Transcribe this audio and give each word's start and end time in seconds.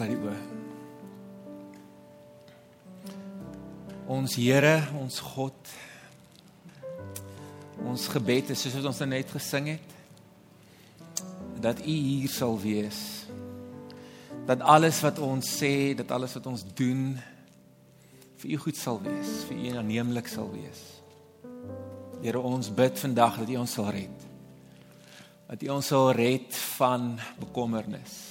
sluit 0.00 0.14
die 0.16 0.22
oë. 0.24 0.36
Ons 4.10 4.34
Here, 4.40 4.78
ons 4.96 5.18
God. 5.34 5.72
Ons 7.84 8.06
gebed 8.12 8.52
is 8.54 8.62
soos 8.64 8.78
wat 8.78 8.88
ons 8.90 9.02
net 9.08 9.32
gesing 9.34 9.74
het 9.74 9.96
dat 11.60 11.82
U 11.84 11.92
hier 11.92 12.32
sal 12.32 12.56
wees. 12.62 13.00
Dat 14.48 14.64
alles 14.64 15.02
wat 15.04 15.20
ons 15.20 15.44
sê, 15.44 15.92
dat 15.92 16.08
alles 16.16 16.32
wat 16.38 16.48
ons 16.48 16.64
doen 16.72 17.12
vir 18.40 18.54
U 18.56 18.62
goed 18.64 18.80
sal 18.80 19.02
wees, 19.04 19.34
vir 19.50 19.60
U 19.60 19.76
aanneemlik 19.82 20.32
sal 20.32 20.48
wees. 20.54 20.80
Here, 22.24 22.40
ons 22.40 22.72
bid 22.72 22.96
vandag 23.04 23.42
dat 23.42 23.52
U 23.52 23.60
ons 23.60 23.76
sal 23.76 23.92
red. 23.92 24.26
Dat 25.52 25.68
U 25.68 25.72
ons 25.76 25.92
sal 25.92 26.08
red 26.16 26.56
van 26.80 27.12
bekommernis. 27.42 28.29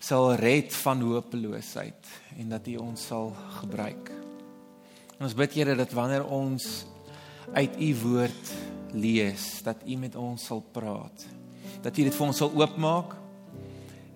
Sal 0.00 0.32
red 0.40 0.72
van 0.80 1.02
hopeloosheid 1.04 2.14
en 2.40 2.54
dat 2.54 2.68
U 2.72 2.76
ons 2.80 3.06
sal 3.10 3.34
gebruik. 3.60 4.08
En 5.18 5.26
ons 5.28 5.36
bid 5.36 5.58
Here 5.60 5.76
dat 5.76 5.92
wanneer 5.92 6.24
ons 6.24 6.86
uit 7.52 7.76
U 7.76 7.90
woord 8.04 8.54
lees, 8.96 9.60
dat 9.66 9.84
U 9.84 10.00
met 10.00 10.16
ons 10.16 10.48
sal 10.50 10.64
praat 10.72 11.28
dat 11.82 11.96
U 11.96 12.04
dit 12.04 12.16
vir 12.16 12.26
ons 12.26 12.40
sal 12.42 12.52
oopmaak 12.56 13.14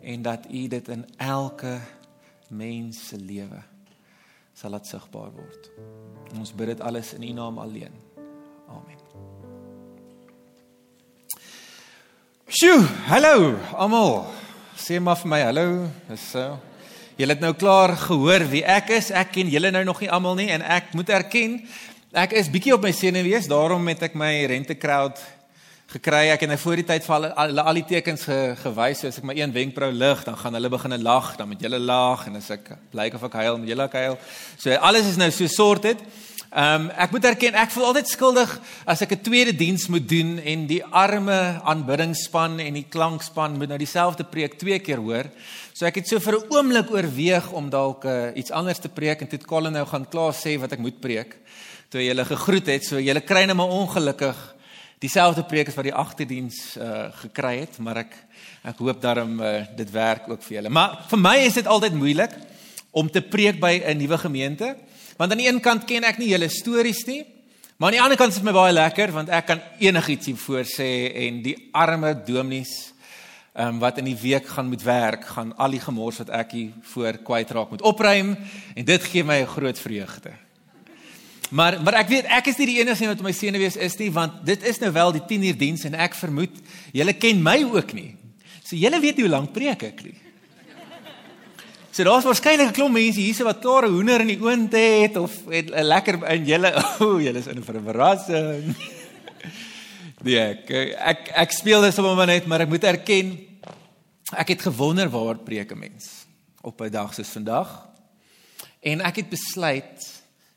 en 0.04 0.24
dat 0.24 0.48
U 0.52 0.66
dit 0.68 0.88
in 0.92 1.04
elke 1.16 1.78
mens 2.52 3.00
se 3.08 3.18
lewe 3.18 3.60
sal 4.54 4.74
laat 4.74 4.86
sigbaar 4.86 5.32
word. 5.34 5.70
Ons 6.38 6.52
bid 6.54 6.74
dit 6.74 6.82
alles 6.84 7.14
in 7.16 7.24
U 7.26 7.32
naam 7.34 7.58
alleen. 7.58 7.94
Amen. 8.70 9.00
Sjoe, 12.46 12.84
hallo 13.08 13.56
almal. 13.74 14.43
Sê 14.76 15.00
maar 15.00 15.16
vir 15.20 15.30
my 15.30 15.40
hallo. 15.46 15.66
Dis 16.10 16.30
so. 16.32 16.58
Julle 17.18 17.36
het 17.36 17.42
nou 17.42 17.54
klaar 17.54 17.94
gehoor 17.96 18.42
wie 18.50 18.64
ek 18.66 18.90
is. 18.96 19.12
Ek 19.14 19.30
ken 19.36 19.50
julle 19.52 19.70
nou 19.70 19.84
nog 19.86 20.00
nie 20.02 20.10
almal 20.10 20.34
nie 20.38 20.50
en 20.50 20.64
ek 20.66 20.94
moet 20.98 21.12
erken 21.14 21.60
ek 22.14 22.36
is 22.38 22.46
bietjie 22.50 22.74
op 22.76 22.84
my 22.86 22.92
senuwees, 22.94 23.48
daarom 23.50 23.88
het 23.90 24.04
ek 24.06 24.14
my 24.18 24.30
rente 24.46 24.76
crowd 24.78 25.18
gekry. 25.92 26.30
Ek 26.32 26.40
het 26.40 26.50
nou 26.50 26.58
voor 26.58 26.80
die 26.80 26.86
tyd 26.88 27.04
vir 27.06 27.14
hulle 27.36 27.62
al 27.62 27.78
die 27.78 27.86
tekens 27.86 28.24
ge, 28.26 28.38
gewys. 28.62 29.02
So 29.02 29.10
as 29.10 29.18
ek 29.20 29.26
my 29.28 29.36
een 29.36 29.52
wenkbrau 29.54 29.90
lig, 29.92 30.24
dan 30.26 30.36
gaan 30.40 30.56
hulle 30.56 30.70
begine 30.72 30.98
lag, 31.02 31.34
dan 31.36 31.50
moet 31.50 31.60
julle 31.60 31.78
lag 31.78 32.26
en 32.28 32.40
as 32.40 32.50
ek 32.54 32.72
blyk 32.94 33.18
of 33.18 33.26
ek 33.28 33.36
huil, 33.42 33.58
moet 33.58 33.74
julle 33.74 33.88
huil. 33.92 34.18
So 34.58 34.78
alles 34.80 35.10
is 35.12 35.20
nou 35.20 35.30
so 35.30 35.46
sorted. 35.50 36.00
Ehm 36.54 36.86
um, 36.86 36.90
ek 37.02 37.10
moet 37.10 37.24
erken 37.26 37.56
ek 37.58 37.72
voel 37.74 37.88
altyd 37.88 38.10
skuldig 38.12 38.50
as 38.86 39.00
ek 39.02 39.12
'n 39.16 39.24
tweede 39.26 39.52
diens 39.58 39.88
moet 39.90 40.06
doen 40.08 40.38
en 40.38 40.66
die 40.70 40.84
arme 40.84 41.58
aanbiddingsspan 41.66 42.60
en 42.62 42.74
die 42.78 42.86
klankspan 42.86 43.58
moet 43.58 43.68
nou 43.68 43.78
dieselfde 43.78 44.22
preek 44.22 44.54
twee 44.58 44.78
keer 44.78 45.02
hoor. 45.02 45.26
So 45.74 45.86
ek 45.86 45.96
het 45.96 46.08
so 46.08 46.20
vir 46.20 46.38
'n 46.38 46.46
oomblik 46.54 46.90
oorweeg 46.94 47.50
om 47.50 47.70
dalk 47.70 48.04
uh, 48.04 48.30
iets 48.34 48.50
anders 48.50 48.78
te 48.78 48.88
preek 48.88 49.20
en 49.20 49.26
toe 49.26 49.38
het 49.38 49.46
Colin 49.46 49.72
nou 49.72 49.84
gaan 49.84 50.06
klaar 50.08 50.32
sê 50.32 50.54
wat 50.58 50.72
ek 50.72 50.78
moet 50.78 51.00
preek. 51.00 51.34
Toe 51.90 52.00
jy 52.00 52.14
hulle 52.14 52.24
gegroet 52.24 52.66
het, 52.66 52.84
so 52.84 53.00
julle 53.00 53.20
kry 53.20 53.44
nou 53.46 53.56
maar 53.56 53.74
ongelukkig 53.74 54.54
dieselfde 55.04 55.44
preek 55.48 55.68
as 55.68 55.76
wat 55.76 55.88
die 55.88 55.94
agterdiens 55.94 56.58
uh, 56.80 57.10
gekry 57.24 57.58
het, 57.64 57.78
maar 57.84 58.04
ek 58.04 58.16
ek 58.64 58.80
hoop 58.80 59.02
daarom 59.02 59.36
uh, 59.44 59.60
dit 59.76 59.90
werk 59.92 60.28
ook 60.30 60.42
vir 60.46 60.56
julle. 60.58 60.72
Maar 60.72 60.96
vir 61.10 61.20
my 61.20 61.36
is 61.44 61.58
dit 61.58 61.68
altyd 61.68 61.96
moeilik 61.98 62.32
om 62.96 63.10
te 63.12 63.20
preek 63.20 63.60
by 63.60 63.82
'n 63.84 63.98
nuwe 64.00 64.18
gemeente, 64.18 64.76
want 65.18 65.30
aan 65.30 65.42
die 65.42 65.48
een 65.48 65.60
kant 65.60 65.84
ken 65.84 66.04
ek 66.04 66.18
nie 66.18 66.32
julle 66.32 66.48
stories 66.48 67.04
nie, 67.06 67.24
maar 67.76 67.90
aan 67.90 67.98
die 67.98 68.02
ander 68.02 68.16
kant 68.16 68.32
is 68.32 68.38
dit 68.40 68.46
my 68.46 68.54
baie 68.54 68.72
lekker 68.72 69.12
want 69.12 69.28
ek 69.28 69.46
kan 69.46 69.60
enigiets 69.78 70.26
hier 70.26 70.36
voor 70.36 70.64
sê 70.64 70.90
en 71.26 71.42
die 71.42 71.56
arme 71.72 72.14
dominees 72.14 72.94
um, 73.58 73.78
wat 73.78 73.98
in 73.98 74.04
die 74.04 74.18
week 74.18 74.46
gaan 74.46 74.68
moet 74.70 74.82
werk, 74.82 75.26
gaan 75.26 75.52
al 75.56 75.74
die 75.74 75.82
gemors 75.82 76.22
wat 76.22 76.30
ek 76.30 76.54
hier 76.56 76.72
voor 76.94 77.18
kwytraak 77.26 77.70
moet 77.74 77.82
opruim 77.82 78.36
en 78.74 78.84
dit 78.84 79.10
gee 79.10 79.24
my 79.24 79.42
'n 79.42 79.52
groot 79.56 79.78
vreugde. 79.78 80.43
Maar 81.50 81.82
maar 81.82 81.94
ek 82.00 82.08
weet 82.08 82.28
ek 82.32 82.46
is 82.46 82.58
nie 82.58 82.66
die 82.66 82.80
enigste 82.80 83.06
wat 83.10 83.22
my 83.22 83.32
senuwees 83.32 83.76
is 83.76 83.96
nie 84.00 84.10
want 84.12 84.44
dit 84.46 84.62
is 84.62 84.78
nou 84.80 84.92
wel 84.92 85.12
die 85.12 85.24
10 85.28 85.48
uur 85.50 85.56
diens 85.58 85.84
en 85.84 85.94
ek 85.94 86.14
vermoed 86.14 86.60
julle 86.92 87.14
ken 87.14 87.42
my 87.42 87.62
ook 87.64 87.92
nie. 87.92 88.14
So 88.64 88.76
julle 88.76 89.00
weet 89.00 89.20
hoe 89.20 89.28
lank 89.28 89.52
preek 89.52 89.82
ek 89.82 90.04
nie. 90.04 90.16
So 91.94 92.02
daar's 92.02 92.24
waarskynlik 92.26 92.72
'n 92.72 92.74
klomp 92.74 92.94
mense 92.94 93.20
hierse 93.20 93.44
wat 93.44 93.60
klare 93.60 93.88
hoender 93.88 94.20
in 94.20 94.32
die 94.32 94.42
oond 94.42 94.72
het 94.72 95.16
of 95.16 95.30
het 95.46 95.70
'n 95.70 95.84
lekker 95.84 96.24
in 96.32 96.44
julle 96.44 96.70
o, 97.00 97.04
oh, 97.04 97.20
julle 97.22 97.38
is 97.38 97.46
in 97.46 97.62
vir 97.62 97.76
'n 97.76 97.84
verrassing. 97.84 98.74
Nee, 100.24 100.38
ek 100.38 100.70
ek, 100.70 101.28
ek 101.36 101.50
speel 101.52 101.82
dit 101.82 101.94
sommer 101.94 102.16
maar 102.16 102.26
net, 102.26 102.46
maar 102.46 102.60
ek 102.60 102.68
moet 102.68 102.84
erken 102.84 103.38
ek 104.32 104.48
het 104.48 104.62
gewonder 104.62 105.10
waar 105.10 105.38
preek 105.38 105.70
'n 105.70 105.78
mens 105.78 106.26
op 106.62 106.80
'n 106.80 106.90
dag 106.90 107.14
soos 107.14 107.28
vandag. 107.28 107.88
En 108.80 109.00
ek 109.00 109.16
het 109.16 109.28
besluit 109.28 110.13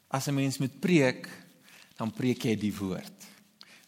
as 0.08 0.28
'n 0.28 0.34
mens 0.34 0.58
moet 0.58 0.80
preek, 0.80 1.28
dan 1.98 2.12
preek 2.14 2.44
jy 2.44 2.56
die 2.56 2.76
woord. 2.76 3.18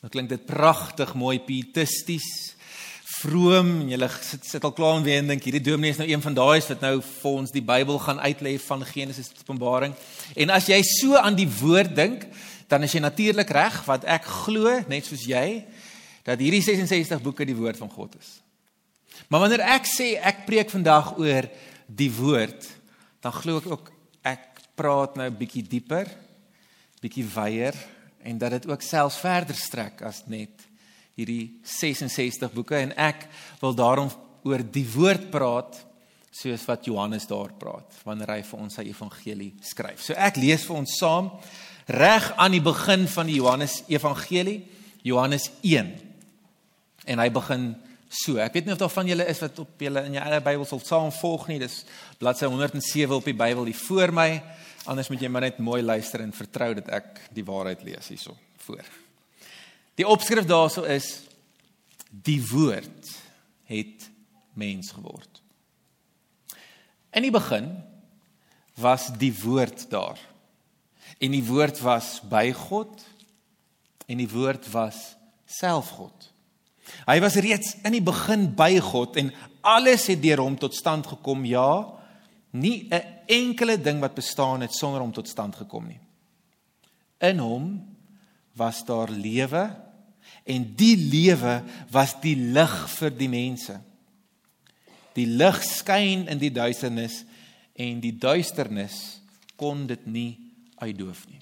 Nou 0.01 0.09
klink 0.11 0.29
dit 0.29 0.45
pragtig, 0.45 1.13
mooi 1.13 1.39
pietisties, 1.39 2.55
vroom. 3.19 3.89
Jy 3.89 3.99
sit 4.21 4.45
sit 4.45 4.63
al 4.63 4.71
klaar 4.71 4.99
om 4.99 5.03
weer 5.03 5.19
en 5.19 5.27
dink 5.27 5.43
hierdie 5.43 5.63
dominee 5.63 5.91
is 5.91 5.99
nou 5.99 6.07
een 6.07 6.21
van 6.23 6.33
daai 6.37 6.61
wat 6.61 6.81
nou 6.81 7.01
vir 7.01 7.31
ons 7.31 7.51
die 7.51 7.63
Bybel 7.65 7.99
gaan 7.99 8.19
uitlê 8.19 8.57
van 8.59 8.85
Genesis 8.85 9.27
tot 9.27 9.43
Openbaring. 9.43 9.95
En 10.35 10.49
as 10.49 10.69
jy 10.71 10.79
so 10.83 11.19
aan 11.19 11.35
die 11.35 11.49
woord 11.59 11.95
dink, 11.95 12.27
dan 12.69 12.83
is 12.83 12.93
jy 12.93 13.01
natuurlik 13.03 13.49
reg 13.49 13.81
wat 13.85 14.05
ek 14.05 14.25
glo, 14.45 14.79
net 14.87 15.05
soos 15.05 15.25
jy, 15.27 15.65
dat 16.23 16.39
hierdie 16.39 16.61
66 16.61 17.21
boeke 17.25 17.47
die 17.47 17.57
woord 17.57 17.77
van 17.77 17.89
God 17.89 18.15
is. 18.19 18.39
Maar 19.27 19.43
wanneer 19.45 19.65
ek 19.75 19.87
sê 19.89 20.13
ek 20.15 20.45
preek 20.47 20.69
vandag 20.71 21.17
oor 21.17 21.49
die 21.87 22.11
woord, 22.13 22.67
dan 23.19 23.33
glo 23.35 23.59
ek 23.59 23.71
ook 23.73 23.91
praat 24.79 25.17
nou 25.19 25.27
bietjie 25.35 25.65
dieper, 25.67 26.07
bietjie 27.03 27.25
wyeer 27.27 27.75
en 28.23 28.39
dat 28.39 28.57
dit 28.57 28.69
ook 28.69 28.83
selfs 28.83 29.19
verder 29.19 29.57
strek 29.57 30.03
as 30.07 30.23
net 30.31 30.65
hierdie 31.19 31.59
66 31.67 32.51
boeke 32.55 32.79
en 32.79 32.95
ek 32.95 33.27
wil 33.59 33.75
daarom 33.75 34.11
oor 34.47 34.63
die 34.63 34.87
woord 34.87 35.27
praat 35.33 35.81
soos 36.31 36.63
wat 36.69 36.87
Johannes 36.87 37.27
daar 37.27 37.51
praat 37.59 37.97
wanneer 38.07 38.37
hy 38.37 38.43
vir 38.47 38.61
ons 38.61 38.77
sy 38.79 38.85
evangelie 38.87 39.51
skryf. 39.65 39.99
So 40.03 40.15
ek 40.15 40.39
lees 40.39 40.63
vir 40.67 40.79
ons 40.79 40.95
saam 40.99 41.31
reg 41.89 42.29
aan 42.37 42.55
die 42.55 42.63
begin 42.63 43.07
van 43.09 43.27
die 43.27 43.39
Johannes 43.39 43.81
evangelie, 43.89 44.61
Johannes 45.03 45.49
1. 45.65 45.89
En 47.09 47.21
hy 47.23 47.29
begin 47.33 47.71
so. 48.09 48.37
Ek 48.41 48.53
weet 48.55 48.67
nie 48.67 48.75
of 48.75 48.81
daar 48.81 48.93
van 48.93 49.09
julle 49.09 49.25
is 49.29 49.41
wat 49.41 49.59
op 49.63 49.81
julle 49.81 50.03
in 50.05 50.17
jou 50.17 50.25
eie 50.25 50.41
Bybel 50.45 50.67
sal 50.69 50.83
saam 50.85 51.11
volg 51.19 51.47
nie. 51.49 51.59
Dis 51.61 51.81
bladsy 52.21 52.49
107 52.49 53.15
op 53.15 53.25
die 53.25 53.37
Bybel 53.37 53.69
hier 53.71 53.81
voor 53.87 54.13
my. 54.13 54.29
Anders 54.89 55.09
moet 55.11 55.21
jy 55.21 55.29
maar 55.29 55.45
net 55.45 55.59
mooi 55.61 55.83
luister 55.85 56.23
en 56.23 56.33
vertrou 56.33 56.71
dat 56.79 56.87
ek 56.97 57.19
die 57.35 57.45
waarheid 57.45 57.83
lees 57.85 58.09
hierso 58.09 58.33
voor. 58.65 58.85
Die 59.99 60.07
opskrif 60.07 60.47
daarso 60.49 60.85
is 60.89 61.11
die 62.09 62.39
woord 62.49 63.11
het 63.69 64.07
mens 64.57 64.89
geword. 64.95 65.43
In 67.13 67.25
die 67.25 67.33
begin 67.33 67.69
was 68.79 69.09
die 69.21 69.33
woord 69.43 69.85
daar. 69.91 70.17
En 71.19 71.35
die 71.35 71.43
woord 71.45 71.81
was 71.85 72.17
by 72.31 72.49
God 72.55 73.05
en 74.09 74.17
die 74.17 74.29
woord 74.31 74.65
was 74.73 74.97
self 75.45 75.93
God. 75.99 76.29
Hy 77.05 77.19
was 77.21 77.37
reeds 77.37 77.75
in 77.85 77.93
die 77.93 78.05
begin 78.05 78.47
by 78.57 78.79
God 78.81 79.19
en 79.21 79.29
alles 79.61 80.07
het 80.09 80.21
deur 80.23 80.41
hom 80.41 80.57
tot 80.57 80.73
stand 80.73 81.05
gekom. 81.11 81.45
Ja, 81.45 81.98
nie 82.51 82.87
'n 82.91 83.03
enkele 83.27 83.81
ding 83.81 83.99
wat 83.99 84.15
bestaan 84.15 84.61
het 84.61 84.73
sonder 84.73 85.01
hom 85.01 85.11
tot 85.11 85.27
stand 85.27 85.55
gekom 85.55 85.87
nie. 85.87 85.99
In 87.19 87.37
hom 87.37 87.95
was 88.55 88.85
daar 88.85 89.09
lewe 89.09 89.75
en 90.43 90.75
die 90.75 90.97
lewe 90.97 91.63
was 91.91 92.15
die 92.21 92.35
lig 92.35 92.89
vir 92.89 93.09
die 93.09 93.29
mense. 93.29 93.79
Die 95.13 95.27
lig 95.27 95.63
skyn 95.63 96.27
in 96.27 96.37
die 96.37 96.51
duisternis 96.51 97.23
en 97.75 97.99
die 97.99 98.17
duisternis 98.17 99.21
kon 99.55 99.87
dit 99.87 100.05
nie 100.05 100.39
uitdoof 100.79 101.27
nie. 101.27 101.39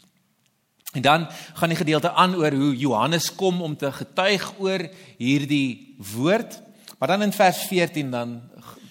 En 0.97 1.01
dan 1.01 1.27
gaan 1.53 1.69
die 1.69 1.77
gedeelte 1.77 2.11
aan 2.11 2.35
oor 2.35 2.51
hoe 2.51 2.77
Johannes 2.77 3.29
kom 3.35 3.61
om 3.61 3.75
te 3.77 3.91
getuig 3.91 4.53
oor 4.59 4.87
hierdie 5.17 5.95
woord. 6.13 6.61
Maar 6.97 7.07
dan 7.07 7.21
in 7.21 7.33
vers 7.33 7.57
14 7.69 8.11
dan 8.11 8.41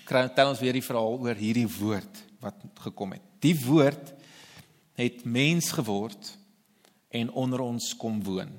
kry 0.06 0.26
ons 0.46 0.62
weer 0.62 0.76
die 0.76 0.84
verhaal 0.84 1.18
oor 1.26 1.38
hierdie 1.38 1.68
woord 1.68 2.22
wat 2.42 2.62
gekom 2.84 3.16
het. 3.16 3.24
Die 3.42 3.56
woord 3.66 4.12
het 4.96 5.24
mens 5.24 5.72
geword 5.74 6.32
en 7.14 7.32
onder 7.32 7.62
ons 7.64 7.92
kom 7.98 8.20
woon. 8.24 8.52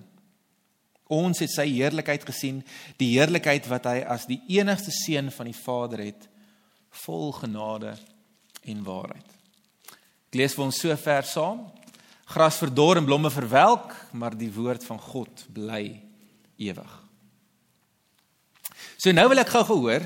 Ons 1.08 1.40
het 1.40 1.54
sy 1.54 1.70
heerlikheid 1.72 2.26
gesien, 2.28 2.60
die 3.00 3.14
heerlikheid 3.16 3.68
wat 3.72 3.88
hy 3.88 4.02
as 4.04 4.28
die 4.28 4.42
enigste 4.58 4.92
seun 4.92 5.32
van 5.32 5.48
die 5.48 5.56
Vader 5.56 6.04
het, 6.04 6.28
vol 7.06 7.32
genade 7.36 7.94
en 8.68 8.84
waarheid. 8.84 9.36
Ek 10.28 10.40
lees 10.42 10.56
vir 10.58 10.66
ons 10.68 10.80
so 10.84 10.96
ver 11.00 11.28
saam. 11.28 11.64
Gras 12.28 12.58
verdor 12.60 13.00
en 13.00 13.08
blomme 13.08 13.32
verwelk, 13.32 13.94
maar 14.12 14.36
die 14.36 14.52
woord 14.52 14.84
van 14.84 15.00
God 15.00 15.46
bly 15.56 16.02
ewig. 16.60 16.94
So 19.00 19.14
nou 19.16 19.30
wil 19.32 19.40
ek 19.40 19.54
gou 19.54 19.64
gehoor 19.70 20.04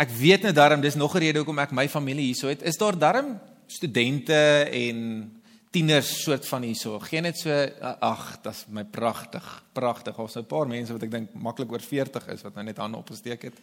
ek 0.00 0.12
weet 0.16 0.46
net 0.48 0.56
daarom 0.56 0.80
dis 0.80 0.96
nog 0.96 1.14
'n 1.14 1.18
rede 1.18 1.38
hoekom 1.38 1.58
ek 1.58 1.72
my 1.72 1.88
familie 1.88 2.24
hierso 2.32 2.48
het. 2.48 2.62
Is 2.62 2.76
daar 2.76 2.98
darm 2.98 3.38
studente 3.66 4.68
en 4.72 5.30
tieners 5.70 6.22
soort 6.22 6.48
van 6.48 6.62
hierso. 6.62 6.98
Geen 6.98 7.22
net 7.22 7.38
so 7.38 7.68
ag, 8.00 8.38
dit's 8.42 8.64
my 8.68 8.84
pragtig, 8.84 9.64
pragtig. 9.72 10.18
Ons 10.18 10.34
nou 10.34 10.44
'n 10.44 10.48
paar 10.48 10.66
mense 10.66 10.92
wat 10.92 11.02
ek 11.02 11.10
dink 11.10 11.34
maklik 11.34 11.72
oor 11.72 11.80
40 11.80 12.28
is 12.28 12.42
wat 12.42 12.54
nou 12.54 12.64
net 12.64 12.76
hande 12.76 12.96
opgesteek 12.96 13.42
het. 13.42 13.54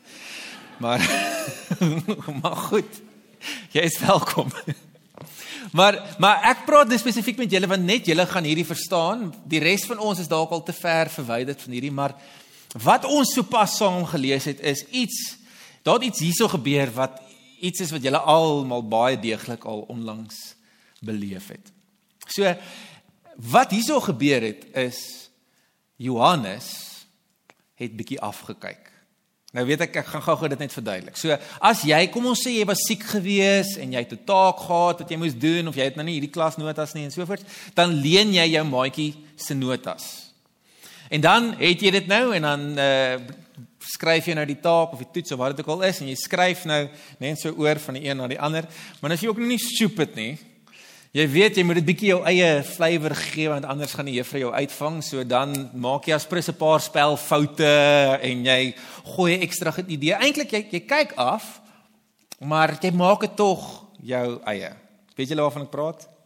Maar 0.79 0.99
maar 2.41 2.55
goed. 2.55 3.01
Jy 3.71 3.81
is 3.81 3.99
welkom. 3.99 4.51
Maar 5.71 6.15
maar 6.19 6.43
ek 6.43 6.65
praat 6.65 6.89
dis 6.89 7.01
spesifiek 7.01 7.37
met 7.37 7.51
julle 7.51 7.67
want 7.67 7.83
net 7.83 8.05
julle 8.05 8.25
gaan 8.25 8.43
hierdie 8.43 8.65
verstaan. 8.65 9.33
Die 9.43 9.59
res 9.59 9.85
van 9.85 9.99
ons 9.99 10.19
is 10.19 10.27
dalk 10.27 10.51
al 10.51 10.63
te 10.63 10.73
ver 10.73 11.09
verwyderd 11.09 11.61
van 11.61 11.71
hierdie, 11.71 11.91
maar 11.91 12.15
wat 12.83 13.05
ons 13.05 13.33
sopas 13.33 13.77
saam 13.77 14.05
gelees 14.05 14.45
het 14.45 14.59
is 14.59 14.85
iets 14.91 15.36
daar 15.87 16.01
het 16.01 16.09
iets 16.11 16.25
hierso 16.25 16.49
gebeur 16.51 16.91
wat 16.95 17.21
iets 17.63 17.85
is 17.85 17.93
wat 17.95 18.03
julle 18.03 18.19
almal 18.19 18.83
baie 18.87 19.19
deeglik 19.19 19.63
al 19.65 19.85
onlangs 19.87 20.35
beleef 20.99 21.47
het. 21.53 21.71
So 22.27 22.51
wat 23.51 23.71
hierso 23.71 24.01
gebeur 24.03 24.43
het 24.43 24.67
is 24.75 24.99
Johannes 25.95 26.67
het 27.77 27.95
bietjie 27.97 28.19
afgekyk. 28.21 28.91
Nou 29.55 29.63
weet 29.65 29.85
ek 29.87 29.95
ek 30.01 30.09
gaan 30.11 30.25
gou-gou 30.25 30.49
dit 30.51 30.59
net 30.59 30.73
verduidelik. 30.75 31.17
So 31.17 31.37
as 31.63 31.81
jy 31.87 32.01
kom 32.13 32.27
ons 32.29 32.43
sê 32.43 32.57
jy 32.57 32.65
was 32.67 32.83
siek 32.85 33.05
gewees 33.13 33.77
en 33.81 33.93
jy 33.95 34.03
het 34.03 34.13
'n 34.13 34.25
taak 34.25 34.59
gehad 34.59 34.99
wat 35.01 35.09
jy 35.09 35.17
moes 35.17 35.37
doen 35.37 35.67
of 35.67 35.75
jy 35.75 35.87
het 35.87 35.95
nou 35.95 36.05
nie 36.05 36.19
hierdie 36.19 36.33
klasnotas 36.33 36.93
nie 36.93 37.05
en 37.05 37.11
so 37.11 37.25
voort, 37.25 37.45
dan 37.73 37.93
leen 37.93 38.33
jy 38.33 38.45
jou 38.53 38.65
maatjie 38.65 39.15
se 39.35 39.53
notas. 39.53 40.26
En 41.09 41.21
dan 41.21 41.53
het 41.59 41.81
jy 41.81 41.91
dit 41.91 42.07
nou 42.07 42.33
en 42.35 42.41
dan 42.41 42.71
uh 42.77 43.45
skryf 43.87 44.25
jy 44.27 44.33
nou 44.35 44.43
die 44.45 44.59
taak 44.59 44.91
of 44.91 44.99
die 44.99 45.07
toets 45.13 45.31
of 45.31 45.39
wat 45.39 45.55
dit 45.55 45.63
ook 45.63 45.69
al 45.77 45.85
is 45.87 46.01
en 46.01 46.09
jy 46.09 46.15
skryf 46.19 46.65
nou 46.67 46.81
net 47.23 47.39
so 47.39 47.53
oor 47.55 47.79
van 47.79 47.95
die 47.95 48.09
een 48.09 48.19
na 48.19 48.27
die 48.27 48.39
ander. 48.39 48.67
Maar 48.99 49.15
as 49.15 49.21
jy 49.23 49.29
ook 49.31 49.39
nou 49.39 49.47
nie 49.47 49.61
stupid 49.61 50.17
nie, 50.17 50.33
Jy 51.17 51.23
weet 51.31 51.55
jy 51.57 51.63
moet 51.65 51.79
dit 51.79 51.85
bietjie 51.87 52.09
jou 52.11 52.17
eie 52.29 52.49
flavour 52.67 53.15
gee 53.17 53.47
want 53.49 53.65
anders 53.65 53.93
gaan 53.95 54.05
die 54.09 54.17
juffrou 54.19 54.41
jou 54.41 54.51
uitvang. 54.53 54.99
So 55.01 55.23
dan 55.25 55.55
maak 55.73 56.05
jy 56.05 56.13
aspres 56.13 56.49
'n 56.49 56.57
paar 56.59 56.81
spelfoute 56.83 57.71
en 58.21 58.43
jy 58.45 58.75
gooi 59.15 59.39
ekstra 59.41 59.73
idee. 59.87 60.13
Eintlik 60.13 60.51
jy 60.51 60.67
jy 60.69 60.81
kyk 60.85 61.13
af, 61.17 61.61
maar 62.39 62.77
jy 62.81 62.91
maak 62.91 63.21
dit 63.21 63.35
tog 63.35 63.87
jou 64.03 64.41
eie. 64.45 64.75
Weet 65.15 65.29
julle 65.29 65.41
waarvan 65.41 65.63
ek 65.63 65.71
praat? 65.71 66.16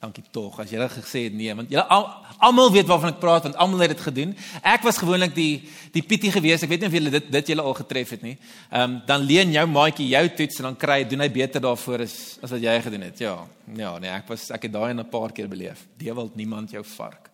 Dankie 0.00 0.24
tog 0.32 0.54
as 0.62 0.70
jy 0.72 0.78
dit 0.80 0.92
gesê 0.96 1.26
het 1.26 1.34
nee 1.36 1.52
want 1.52 1.68
julle 1.68 1.98
almal 2.40 2.70
weet 2.72 2.86
waarvan 2.88 3.12
ek 3.12 3.18
praat 3.20 3.44
want 3.44 3.58
almal 3.60 3.82
het 3.84 3.92
dit 3.92 4.00
gedoen. 4.00 4.30
Ek 4.64 4.84
was 4.86 4.96
gewoonlik 4.96 5.34
die 5.36 5.68
die 5.92 6.00
pietie 6.00 6.30
gewees. 6.32 6.62
Ek 6.64 6.70
weet 6.72 6.80
nie 6.80 6.88
of 6.88 6.96
julle 6.96 7.12
dit 7.12 7.26
dit 7.34 7.50
julle 7.52 7.66
al 7.68 7.76
getref 7.76 8.14
het 8.16 8.22
nie. 8.24 8.36
Ehm 8.70 8.82
um, 8.86 8.94
dan 9.06 9.26
leen 9.28 9.52
jou 9.52 9.66
maatjie 9.68 10.08
jou 10.08 10.22
toets 10.38 10.62
en 10.62 10.70
dan 10.70 10.78
kry 10.80 11.02
doen 11.04 11.20
hy 11.20 11.28
beter 11.34 11.60
daarvoor 11.60 12.06
as 12.06 12.16
as 12.40 12.54
wat 12.56 12.64
jy 12.64 12.78
gedoen 12.86 13.04
het. 13.10 13.20
Ja. 13.20 13.34
Ja, 13.76 13.90
nee, 14.00 14.10
ek 14.10 14.24
was 14.32 14.48
ek 14.56 14.64
het 14.68 14.72
daai 14.72 14.94
'n 14.94 15.04
paar 15.04 15.32
keer 15.36 15.48
beleef. 15.48 15.84
Dewald 16.00 16.34
niemand 16.34 16.70
jou 16.70 16.84
vark. 16.96 17.28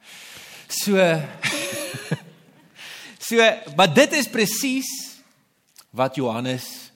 So 0.67 0.99
So, 3.27 3.43
maar 3.75 3.91
dit 3.91 4.13
is 4.13 4.29
presies 4.31 4.87
wat 5.91 6.15
Johannes 6.15 6.93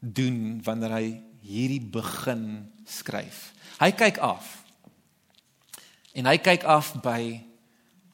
doen 0.00 0.60
wanneer 0.64 0.92
hy 0.92 1.06
hierdie 1.40 1.80
begin 1.80 2.68
skryf. 2.84 3.52
Hy 3.80 3.88
kyk 3.96 4.18
af 4.20 4.62
En 6.12 6.28
hy 6.28 6.36
kyk 6.38 6.66
af 6.68 6.92
by 7.02 7.40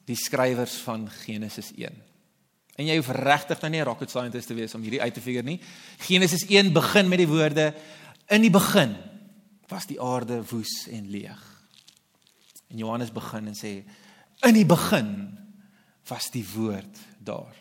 die 0.09 0.17
skrywers 0.17 0.77
van 0.85 1.09
Genesis 1.25 1.71
1. 1.75 1.95
En 2.79 2.87
jy 2.87 2.95
hoef 2.95 3.11
regtig 3.11 3.61
nou 3.61 3.71
nie 3.71 3.81
'n 3.81 3.85
rocket 3.85 4.09
scientist 4.09 4.47
te 4.47 4.53
wees 4.55 4.73
om 4.75 4.81
hierdie 4.81 5.01
uit 5.01 5.13
te 5.13 5.21
figure 5.21 5.43
nie. 5.43 5.59
Genesis 5.99 6.45
1 6.47 6.73
begin 6.73 7.09
met 7.09 7.19
die 7.19 7.27
woorde 7.27 7.73
in 8.27 8.41
die 8.41 8.49
begin 8.49 8.95
was 9.67 9.85
die 9.85 10.01
aarde 10.01 10.43
woes 10.49 10.87
en 10.91 11.09
leeg. 11.09 11.41
En 12.69 12.77
Johannes 12.77 13.11
begin 13.11 13.47
en 13.47 13.55
sê 13.55 13.83
in 14.41 14.53
die 14.53 14.65
begin 14.65 15.37
was 16.07 16.31
die 16.31 16.45
woord 16.55 16.97
daar. 17.19 17.55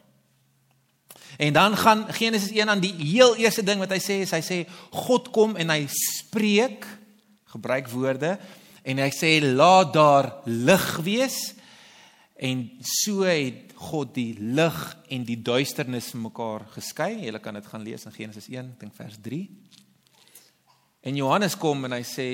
En 1.36 1.52
dan 1.52 1.76
gaan 1.76 2.06
Genesis 2.14 2.50
1 2.50 2.68
aan 2.68 2.80
die 2.80 2.94
heel 2.94 3.36
eerste 3.36 3.62
ding 3.62 3.78
wat 3.78 3.90
hy 3.90 4.00
sê 4.00 4.22
is 4.24 4.32
hy 4.32 4.40
sê 4.40 4.58
God 4.90 5.30
kom 5.30 5.56
en 5.56 5.70
hy 5.70 5.86
spreek 5.92 6.86
gebruik 7.52 7.88
woorde 7.88 8.38
en 8.88 9.00
hy 9.02 9.08
sê 9.12 9.36
laat 9.44 9.92
daar 9.92 10.30
lig 10.48 10.86
wees 11.04 11.38
en 12.38 12.64
so 12.80 13.26
het 13.26 13.74
God 13.78 14.14
die 14.16 14.32
lig 14.38 14.78
en 15.12 15.24
die 15.26 15.38
duisternis 15.42 16.12
mekaar 16.18 16.64
geskei. 16.74 17.12
Jy 17.26 17.38
kan 17.42 17.58
dit 17.58 17.66
gaan 17.66 17.84
lees 17.86 18.06
in 18.08 18.14
Genesis 18.14 18.48
1, 18.50 18.72
dink 18.80 18.94
vers 18.96 19.18
3. 19.22 19.42
En 21.06 21.18
Johannes 21.18 21.54
kom 21.58 21.86
en 21.86 21.94
hy 21.94 22.02
sê 22.06 22.28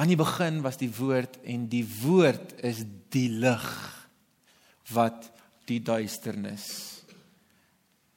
aan 0.00 0.10
die 0.10 0.18
begin 0.18 0.60
was 0.64 0.78
die 0.80 0.90
woord 0.96 1.40
en 1.44 1.66
die 1.70 1.84
woord 1.84 2.54
is 2.66 2.84
die 3.12 3.28
lig 3.42 3.66
wat 4.94 5.30
die 5.70 5.80
duisternis 5.82 6.66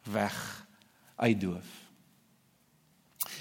weg 0.09 0.37
uitdoof. 1.21 1.82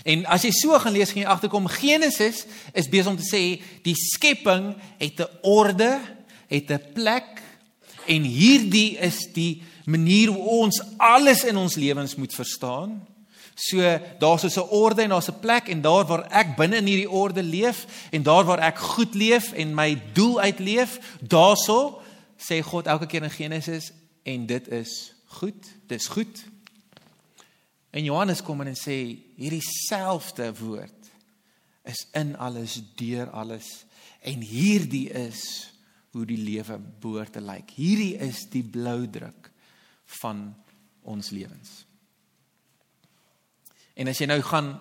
En 0.05 0.25
as 0.27 0.43
jy 0.43 0.51
so 0.51 0.79
gaan 0.79 0.93
lees, 0.93 1.13
gaan 1.13 1.23
jy 1.23 1.29
agterkom 1.29 1.67
Genesis 1.71 2.45
is 2.75 2.89
besig 2.91 3.13
om 3.13 3.19
te 3.19 3.29
sê 3.29 3.63
die 3.85 3.95
skepping 3.95 4.75
het 4.99 5.21
'n 5.21 5.31
orde, 5.43 6.01
het 6.49 6.71
'n 6.71 6.93
plek 6.95 7.43
en 8.07 8.23
hierdie 8.23 8.99
is 8.99 9.29
die 9.33 9.63
manier 9.85 10.29
hoe 10.29 10.43
ons 10.63 10.83
alles 10.97 11.45
in 11.45 11.57
ons 11.57 11.75
lewens 11.75 12.15
moet 12.15 12.35
verstaan. 12.35 13.07
So 13.55 13.79
daar's 14.19 14.53
so 14.53 14.65
'n 14.65 14.71
orde 14.71 15.03
en 15.03 15.09
daar's 15.09 15.29
'n 15.29 15.41
plek 15.41 15.69
en 15.69 15.81
daar 15.81 16.05
waar 16.07 16.27
ek 16.31 16.57
binne 16.57 16.77
in 16.77 16.87
hierdie 16.87 17.11
orde 17.11 17.43
leef 17.43 17.87
en 18.11 18.23
daar 18.23 18.45
waar 18.45 18.59
ek 18.59 18.79
goed 18.79 19.15
leef 19.15 19.53
en 19.53 19.75
my 19.75 20.03
doel 20.13 20.41
uitleef, 20.41 20.99
daarso 21.21 22.01
sê 22.37 22.61
God 22.63 22.87
elke 22.87 23.07
keer 23.07 23.23
in 23.23 23.31
Genesis 23.31 23.93
en 24.23 24.47
dit 24.47 24.69
is 24.69 25.15
goed. 25.27 25.67
Dis 25.87 26.07
goed. 26.07 26.45
En 27.93 28.05
Johannes 28.05 28.41
kom 28.45 28.65
en 28.65 28.77
sê 28.79 28.97
hierdie 29.37 29.65
selfde 29.65 30.49
woord 30.63 31.11
is 31.89 32.07
in 32.17 32.37
alles, 32.41 32.79
deur 32.97 33.29
alles 33.37 33.69
en 34.25 34.45
hierdie 34.47 35.09
is 35.19 35.43
hoe 36.13 36.25
die 36.29 36.39
lewe 36.41 36.79
behoort 37.03 37.35
te 37.37 37.43
lyk. 37.43 37.73
Hierdie 37.77 38.15
is 38.23 38.45
die 38.53 38.65
bloudruk 38.65 39.51
van 40.21 40.45
ons 41.09 41.33
lewens. 41.35 41.83
En 43.99 44.09
as 44.09 44.21
jy 44.21 44.29
nou 44.29 44.41
gaan 44.47 44.75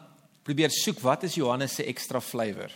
probeer 0.45 0.71
soek 0.73 1.01
wat 1.03 1.25
is 1.27 1.35
Johannes 1.39 1.75
se 1.79 1.87
ekstra 1.89 2.21
flavour? 2.23 2.71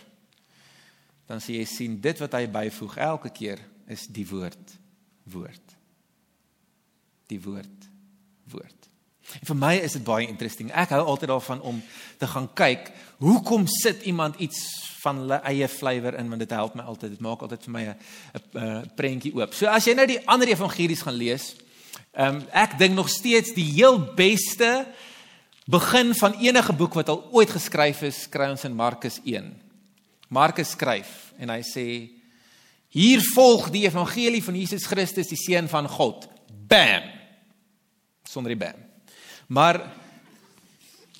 Dan 1.26 1.40
sê 1.42 1.58
jy 1.58 1.66
sien 1.68 1.96
dit 2.02 2.20
wat 2.22 2.36
hy 2.38 2.44
byvoeg 2.50 2.98
elke 3.06 3.32
keer 3.34 3.62
is 3.92 4.06
die 4.12 4.26
woord 4.28 4.76
woord. 5.32 5.76
Die 7.30 7.40
woord 7.42 7.88
woord. 8.52 8.85
En 9.40 9.46
vir 9.50 9.58
my 9.58 9.74
is 9.82 9.96
dit 9.98 10.04
baie 10.04 10.26
interesting. 10.28 10.70
Ek 10.72 10.94
hou 10.94 11.02
altyd 11.02 11.32
daarvan 11.32 11.60
om 11.66 11.82
te 12.18 12.28
gaan 12.30 12.48
kyk, 12.54 12.90
hoekom 13.18 13.66
sit 13.82 14.02
iemand 14.06 14.38
iets 14.40 14.60
van 15.02 15.22
hulle 15.22 15.40
eie 15.50 15.68
flavour 15.70 16.18
in 16.18 16.28
want 16.28 16.42
dit 16.42 16.54
help 16.54 16.74
my 16.74 16.86
altyd. 16.86 17.16
Dit 17.16 17.24
maak 17.24 17.42
altyd 17.42 17.66
vir 17.66 17.72
my 17.72 17.84
'n 17.86 18.90
prentjie 18.96 19.34
oop. 19.34 19.54
So 19.54 19.66
as 19.66 19.84
jy 19.84 19.94
nou 19.94 20.06
die 20.06 20.22
ander 20.26 20.48
evangelies 20.48 21.02
gaan 21.02 21.18
lees, 21.18 21.54
ehm 22.14 22.36
um, 22.36 22.46
ek 22.52 22.78
dink 22.78 22.94
nog 22.94 23.08
steeds 23.08 23.54
die 23.54 23.70
heel 23.76 23.98
beste 24.14 24.86
begin 25.66 26.14
van 26.14 26.38
enige 26.40 26.72
boek 26.72 26.94
wat 26.94 27.08
al 27.08 27.28
ooit 27.32 27.50
geskryf 27.50 28.02
is, 28.02 28.26
kry 28.30 28.50
ons 28.50 28.64
in 28.64 28.74
Markus 28.74 29.20
1. 29.24 29.54
Markus 30.28 30.70
skryf 30.70 31.32
en 31.38 31.50
hy 31.50 31.62
sê 31.62 31.86
hier 32.88 33.20
volg 33.34 33.70
die 33.70 33.84
evangelie 33.84 34.42
van 34.42 34.54
Jesus 34.54 34.86
Christus, 34.86 35.28
die 35.28 35.36
seun 35.36 35.68
van 35.68 35.88
God. 35.88 36.28
Bam. 36.48 37.02
Sonder 38.24 38.54
die 38.54 38.58
bam. 38.58 38.95
Maar 39.46 39.80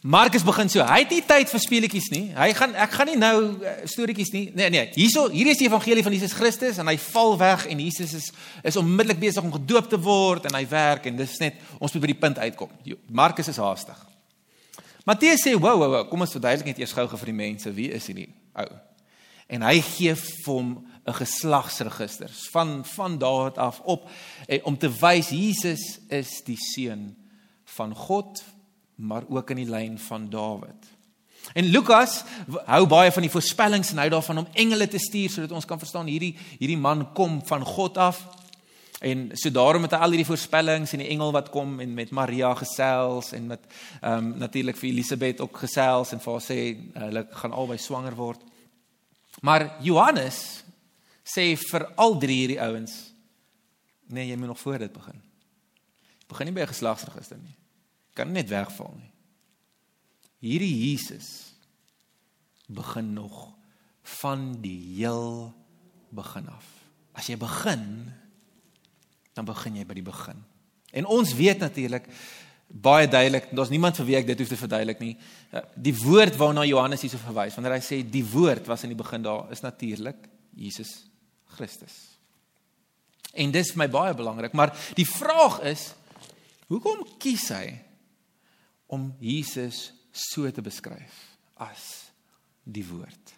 Markus 0.06 0.44
begin 0.44 0.68
so. 0.70 0.84
Hy 0.86 1.00
het 1.02 1.10
nie 1.10 1.22
tyd 1.26 1.50
vir 1.50 1.62
speletjies 1.62 2.04
nie. 2.12 2.28
Hy 2.36 2.52
gaan 2.54 2.76
ek 2.78 2.92
gaan 2.94 3.08
nie 3.10 3.16
nou 3.18 3.38
uh, 3.58 3.72
storieetjies 3.90 4.30
nie. 4.30 4.44
Nee 4.54 4.68
nee. 4.70 4.84
Hierso 4.94 5.24
hier 5.32 5.50
is 5.50 5.58
die 5.58 5.66
evangelie 5.66 6.04
van 6.06 6.14
Jesus 6.14 6.36
Christus 6.36 6.78
en 6.78 6.86
hy 6.86 6.94
val 7.08 7.34
weg 7.40 7.64
en 7.72 7.82
Jesus 7.82 8.14
is 8.14 8.28
is 8.62 8.78
onmiddellik 8.78 9.18
besig 9.24 9.42
om 9.42 9.56
gedoop 9.56 9.90
te 9.90 9.98
word 9.98 10.46
en 10.46 10.54
hy 10.54 10.62
werk 10.70 11.08
en 11.10 11.18
dis 11.18 11.34
net 11.42 11.58
ons 11.80 11.90
moet 11.90 12.04
by 12.04 12.12
die 12.12 12.20
punt 12.22 12.38
uitkom. 12.38 12.70
Markus 13.10 13.50
is 13.50 13.58
haastig. 13.58 13.98
Matteus 15.06 15.42
sê, 15.42 15.54
"Wow, 15.58 15.78
wow, 15.78 15.90
wow, 15.90 16.08
kom 16.08 16.20
ons 16.20 16.38
verduidelik 16.38 16.66
net 16.66 16.78
eers 16.78 16.92
gou 16.94 17.08
vir 17.08 17.26
die 17.26 17.40
mense 17.42 17.74
wie 17.74 17.90
is 17.90 18.06
hierdie 18.06 18.30
ou." 18.54 18.70
En 19.48 19.62
hy 19.62 19.80
gee 19.80 20.14
vir 20.14 20.54
hom 20.54 20.86
'n 21.06 21.14
geslagsregister 21.14 22.30
van 22.52 22.84
van 22.84 23.18
daardie 23.18 23.58
af 23.60 23.80
op 23.80 24.08
eh, 24.46 24.60
om 24.62 24.78
te 24.78 24.88
wys 24.88 25.30
Jesus 25.30 25.98
is 26.08 26.42
die 26.44 26.58
seun 26.58 27.16
van 27.76 27.94
God, 27.94 28.42
maar 28.96 29.24
ook 29.28 29.50
in 29.52 29.62
die 29.62 29.70
lyn 29.70 29.98
van 30.00 30.30
Dawid. 30.32 30.94
En 31.54 31.68
Lukas 31.70 32.24
hou 32.66 32.86
baie 32.90 33.12
van 33.12 33.22
die 33.22 33.30
voorspellings 33.30 33.92
en 33.92 34.00
hy 34.02 34.08
daarvan 34.10 34.42
om 34.42 34.48
engele 34.58 34.88
te 34.90 34.98
stuur 34.98 35.30
sodat 35.30 35.54
ons 35.54 35.68
kan 35.68 35.78
verstaan 35.78 36.08
hierdie 36.10 36.34
hierdie 36.56 36.80
man 36.80 37.12
kom 37.14 37.38
van 37.46 37.64
God 37.64 38.00
af. 38.02 38.24
En 39.04 39.28
so 39.36 39.52
daarom 39.52 39.84
met 39.84 39.92
al 39.92 40.14
hierdie 40.14 40.26
voorspellings 40.26 40.94
en 40.96 41.04
die 41.04 41.10
engel 41.12 41.32
wat 41.36 41.52
kom 41.54 41.76
en 41.84 41.94
met 41.94 42.10
Maria 42.10 42.54
gesels 42.58 43.32
en 43.36 43.50
met 43.52 43.62
ehm 44.00 44.32
um, 44.32 44.32
natuurlik 44.42 44.78
vir 44.80 44.90
Elisabeth 44.90 45.40
ook 45.44 45.58
gesels 45.66 46.12
en 46.12 46.22
vir 46.24 46.32
haar 46.32 46.46
sê 46.46 46.60
hulle 46.94 47.26
gaan 47.42 47.52
albei 47.52 47.78
swanger 47.78 48.16
word. 48.16 48.40
Maar 49.40 49.76
Johannes 49.84 50.64
sê 51.22 51.52
vir 51.60 51.86
al 51.94 52.18
drie 52.18 52.40
hierdie 52.42 52.62
ouens 52.62 52.96
nee, 54.06 54.26
jy 54.26 54.36
moet 54.36 54.46
nog 54.46 54.60
voor 54.60 54.78
dit 54.78 54.92
begin. 54.92 55.22
Begin 56.26 56.46
nie 56.46 56.54
by 56.54 56.60
'n 56.60 56.74
geslagsregister 56.74 57.38
nie. 57.38 57.56
Kan 58.16 58.32
net 58.32 58.48
wegval 58.48 58.94
nie. 58.96 59.12
Hierdie 60.46 60.72
Jesus 60.72 61.28
begin 62.66 63.12
nog 63.16 63.52
van 64.20 64.54
die 64.62 64.78
heel 64.98 65.52
begin 66.14 66.48
af. 66.52 66.66
As 67.16 67.28
jy 67.28 67.36
begin 67.40 68.12
dan 69.36 69.44
begin 69.44 69.76
jy 69.76 69.84
by 69.84 69.96
die 69.98 70.06
begin. 70.06 70.40
En 70.96 71.08
ons 71.12 71.34
weet 71.36 71.60
natuurlik 71.60 72.08
baie 72.66 73.06
duidelik, 73.06 73.50
daar's 73.54 73.70
niemand 73.70 73.98
vir 74.00 74.08
wie 74.08 74.16
ek 74.18 74.28
dit 74.30 74.40
hoef 74.42 74.50
te 74.50 74.58
verduidelik 74.58 75.02
nie. 75.02 75.12
Eh, 75.52 75.62
die 75.88 75.94
woord 76.00 76.38
waarna 76.40 76.64
Johannes 76.66 77.04
hierso 77.04 77.20
verwys, 77.22 77.54
wanneer 77.54 77.76
hy 77.76 77.84
sê 77.84 78.00
die 78.02 78.24
woord 78.26 78.66
was 78.66 78.82
in 78.86 78.94
die 78.94 78.98
begin 78.98 79.22
daar, 79.26 79.44
is 79.54 79.62
natuurlik 79.62 80.24
Jesus 80.56 80.96
Christus. 81.56 81.94
En 83.36 83.52
dis 83.52 83.70
vir 83.74 83.82
my 83.84 83.90
baie 83.92 84.16
belangrik, 84.16 84.56
maar 84.56 84.72
die 84.96 85.06
vraag 85.06 85.60
is 85.68 85.90
hoekom 86.72 87.04
kies 87.22 87.50
hy 87.54 87.66
om 88.86 89.14
Jesus 89.20 89.92
so 90.10 90.50
te 90.50 90.62
beskryf 90.62 91.16
as 91.56 92.10
die 92.64 92.84
woord? 92.86 93.34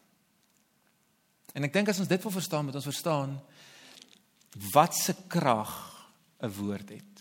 En 1.57 1.65
ek 1.67 1.75
dink 1.75 1.89
as 1.91 2.01
ons 2.03 2.11
dit 2.11 2.23
wil 2.23 2.35
verstaan, 2.35 2.69
moet 2.69 2.79
ons 2.79 2.91
verstaan 2.91 3.39
wat 4.73 4.95
se 4.95 5.15
krag 5.29 5.73
'n 6.43 6.53
woord 6.55 6.89
het. 6.89 7.13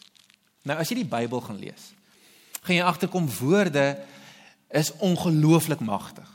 Nou 0.64 0.78
as 0.78 0.90
jy 0.90 1.02
die 1.02 1.10
Bybel 1.10 1.42
gaan 1.42 1.60
lees, 1.60 1.94
gaan 2.62 2.76
jy 2.76 2.84
agterkom 2.84 3.30
woorde 3.40 4.06
is 4.70 4.92
ongelooflik 5.00 5.80
magtig. 5.80 6.28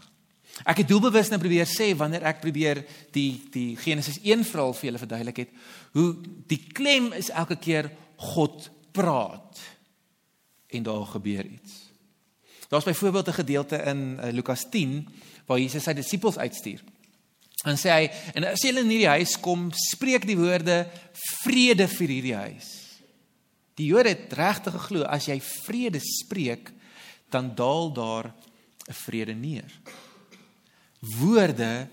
Ek 0.64 0.82
het 0.82 0.88
doelbewus 0.88 1.28
nou 1.32 1.40
probeer 1.40 1.66
sê 1.66 1.90
wanneer 1.96 2.24
ek 2.28 2.40
probeer 2.40 2.82
die 3.14 3.40
die 3.52 3.76
Genesis 3.76 4.20
1 4.22 4.44
verhaal 4.44 4.74
vir 4.76 4.88
julle 4.88 5.02
verduidelik 5.02 5.36
het, 5.36 5.50
hoe 5.92 6.16
die 6.46 6.60
klem 6.72 7.12
is 7.12 7.30
elke 7.30 7.56
keer 7.56 7.90
God 8.16 8.70
praat 8.92 9.60
en 10.72 10.82
daar 10.82 11.06
gebeur 11.06 11.44
iets. 11.44 11.81
Daar's 12.72 12.84
byvoorbeeld 12.84 13.28
'n 13.28 13.32
gedeelte 13.32 13.76
in 13.76 14.18
uh, 14.18 14.30
Lukas 14.30 14.66
10 14.70 15.08
waar 15.46 15.58
Jesus 15.58 15.82
sy 15.82 15.92
disippels 15.92 16.38
uitstuur. 16.38 16.80
En 17.64 17.76
sê 17.76 17.90
hy 17.92 18.10
en 18.34 18.44
as 18.48 18.62
julle 18.64 18.80
in 18.80 18.88
hierdie 18.88 19.12
huis 19.12 19.34
kom, 19.40 19.68
spreek 19.92 20.24
die 20.26 20.38
woorde 20.38 20.88
vrede 21.44 21.84
vir 21.88 22.08
hierdie 22.08 22.34
huis. 22.34 22.68
Die 23.76 23.90
Jode 23.92 24.08
het 24.08 24.32
regtig 24.32 24.72
geglo 24.72 25.04
as 25.04 25.28
jy 25.28 25.36
vrede 25.40 26.00
spreek, 26.00 26.72
dan 27.28 27.52
daal 27.54 27.92
daar 27.92 28.32
'n 28.88 28.98
vrede 29.04 29.34
neer. 29.34 29.80
Woorde 31.20 31.88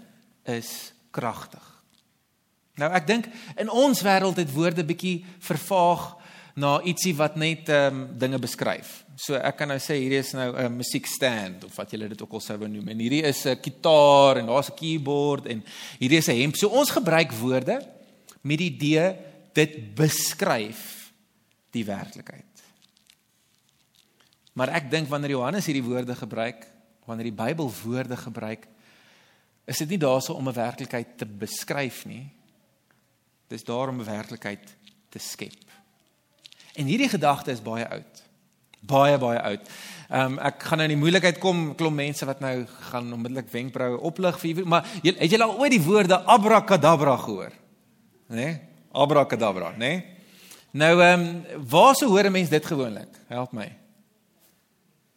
is 0.45 0.93
kragtig. 1.11 1.83
Nou 2.75 2.91
ek 2.91 3.07
dink 3.07 3.27
in 3.57 3.69
ons 3.69 4.01
wêreld 4.01 4.35
het 4.35 4.53
woorde 4.53 4.85
bietjie 4.85 5.25
vervaag 5.39 6.15
na 6.59 6.79
ietsie 6.83 7.13
wat 7.17 7.37
net 7.39 7.69
ehm 7.71 8.01
um, 8.01 8.17
dinge 8.19 8.39
beskryf. 8.41 9.03
So 9.19 9.35
ek 9.35 9.57
kan 9.59 9.69
nou 9.71 9.77
sê 9.83 9.97
hierdie 9.99 10.19
is 10.19 10.33
nou 10.33 10.49
'n 10.55 10.75
musiekstand 10.75 11.63
of 11.65 11.75
wat 11.75 11.91
julle 11.91 12.07
dit 12.07 12.21
ook 12.21 12.33
al 12.33 12.43
sou 12.43 12.57
wou 12.57 12.67
noem. 12.67 12.87
En 12.89 12.99
hierdie 12.99 13.23
is 13.23 13.45
'n 13.45 13.59
kitaar 13.59 14.37
en 14.37 14.45
daar's 14.45 14.69
'n 14.69 14.75
keyboard 14.75 15.45
en 15.47 15.63
hierdie 15.99 16.17
is 16.17 16.29
'n 16.29 16.41
hemp. 16.41 16.55
So 16.55 16.67
ons 16.67 16.89
gebruik 16.89 17.31
woorde 17.31 17.81
met 18.41 18.57
die 18.57 18.71
idee 18.71 19.15
dit 19.53 19.95
beskryf 19.95 21.11
die 21.71 21.85
werklikheid. 21.85 22.45
Maar 24.53 24.69
ek 24.69 24.89
dink 24.91 25.07
wanneer 25.07 25.29
Johannes 25.29 25.65
hierdie 25.65 25.85
woorde 25.85 26.15
gebruik, 26.15 26.65
wanneer 27.05 27.29
die 27.29 27.43
Bybel 27.43 27.71
woorde 27.83 28.17
gebruik, 28.17 28.67
is 29.65 29.77
dit 29.77 29.89
nie 29.89 30.01
daarso 30.01 30.33
om 30.33 30.47
'n 30.49 30.53
werklikheid 30.53 31.17
te 31.17 31.25
beskryf 31.25 32.05
nie. 32.05 32.29
Dis 33.47 33.63
daar 33.63 33.89
om 33.89 34.01
'n 34.01 34.05
werklikheid 34.05 34.75
te 35.09 35.19
skep. 35.19 35.69
En 36.75 36.85
hierdie 36.85 37.09
gedagte 37.09 37.51
is 37.51 37.61
baie 37.61 37.87
oud 37.89 38.29
baie 38.79 39.17
baie 39.19 39.39
oud. 39.41 39.71
Ehm 40.09 40.37
um, 40.37 40.37
ek 40.39 40.63
gaan 40.63 40.79
nou 40.81 40.85
in 40.87 40.95
die 40.95 41.01
moeilikheid 41.01 41.39
kom 41.43 41.73
klom 41.77 41.95
mense 41.95 42.25
wat 42.25 42.39
nou 42.41 42.53
gaan 42.89 43.11
onmiddellik 43.13 43.51
wenkbroue 43.51 43.99
oplig 44.07 44.39
vir 44.41 44.63
maar 44.65 44.87
jy, 45.03 45.13
het 45.19 45.31
julle 45.31 45.45
al 45.45 45.59
ooit 45.59 45.75
die 45.75 45.83
woorde 45.83 46.21
abracadabra 46.25 47.17
gehoor? 47.25 47.51
Né? 48.29 48.35
Nee? 48.35 48.55
Abracadabra, 48.91 49.73
né? 49.75 49.77
Nee? 49.77 49.99
Nou 50.71 50.95
ehm 51.01 51.27
um, 51.27 51.67
waar 51.69 51.95
sou 51.95 52.09
hoor 52.09 52.25
'n 52.25 52.31
mens 52.31 52.49
dit 52.49 52.65
gewoonlik? 52.65 53.09
Help 53.27 53.51
my. 53.51 53.69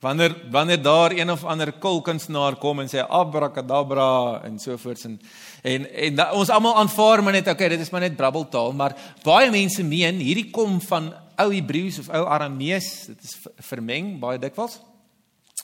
Wanneer 0.01 0.37
wanneer 0.51 0.83
daar 0.83 1.13
een 1.13 1.31
of 1.31 1.45
ander 1.45 1.73
kulkunstenaar 1.73 2.57
kom 2.57 2.81
en 2.81 2.89
sê 2.89 3.07
abracadabra 3.09 4.41
en 4.45 4.59
so 4.59 4.77
voorts 4.77 5.05
en 5.05 5.21
en, 5.63 5.95
en 5.95 6.15
da, 6.15 6.33
ons 6.33 6.51
almal 6.51 6.77
aanvaar 6.77 7.23
maar 7.23 7.33
net 7.33 7.49
okay, 7.49 7.69
dit 7.69 7.81
is 7.81 7.91
maar 7.91 8.01
net 8.01 8.17
brabbeltaal, 8.17 8.73
maar 8.73 8.97
baie 9.23 9.51
mense 9.51 9.83
meen 9.83 10.19
hierdie 10.19 10.51
kom 10.51 10.81
van 10.81 11.15
ou 11.41 11.51
Hebreëus 11.53 12.01
of 12.03 12.11
ou 12.13 12.25
Aramees, 12.29 12.89
dit 13.11 13.27
is 13.27 13.37
vermeng 13.69 14.17
baie 14.23 14.41
dikwels. 14.41 14.79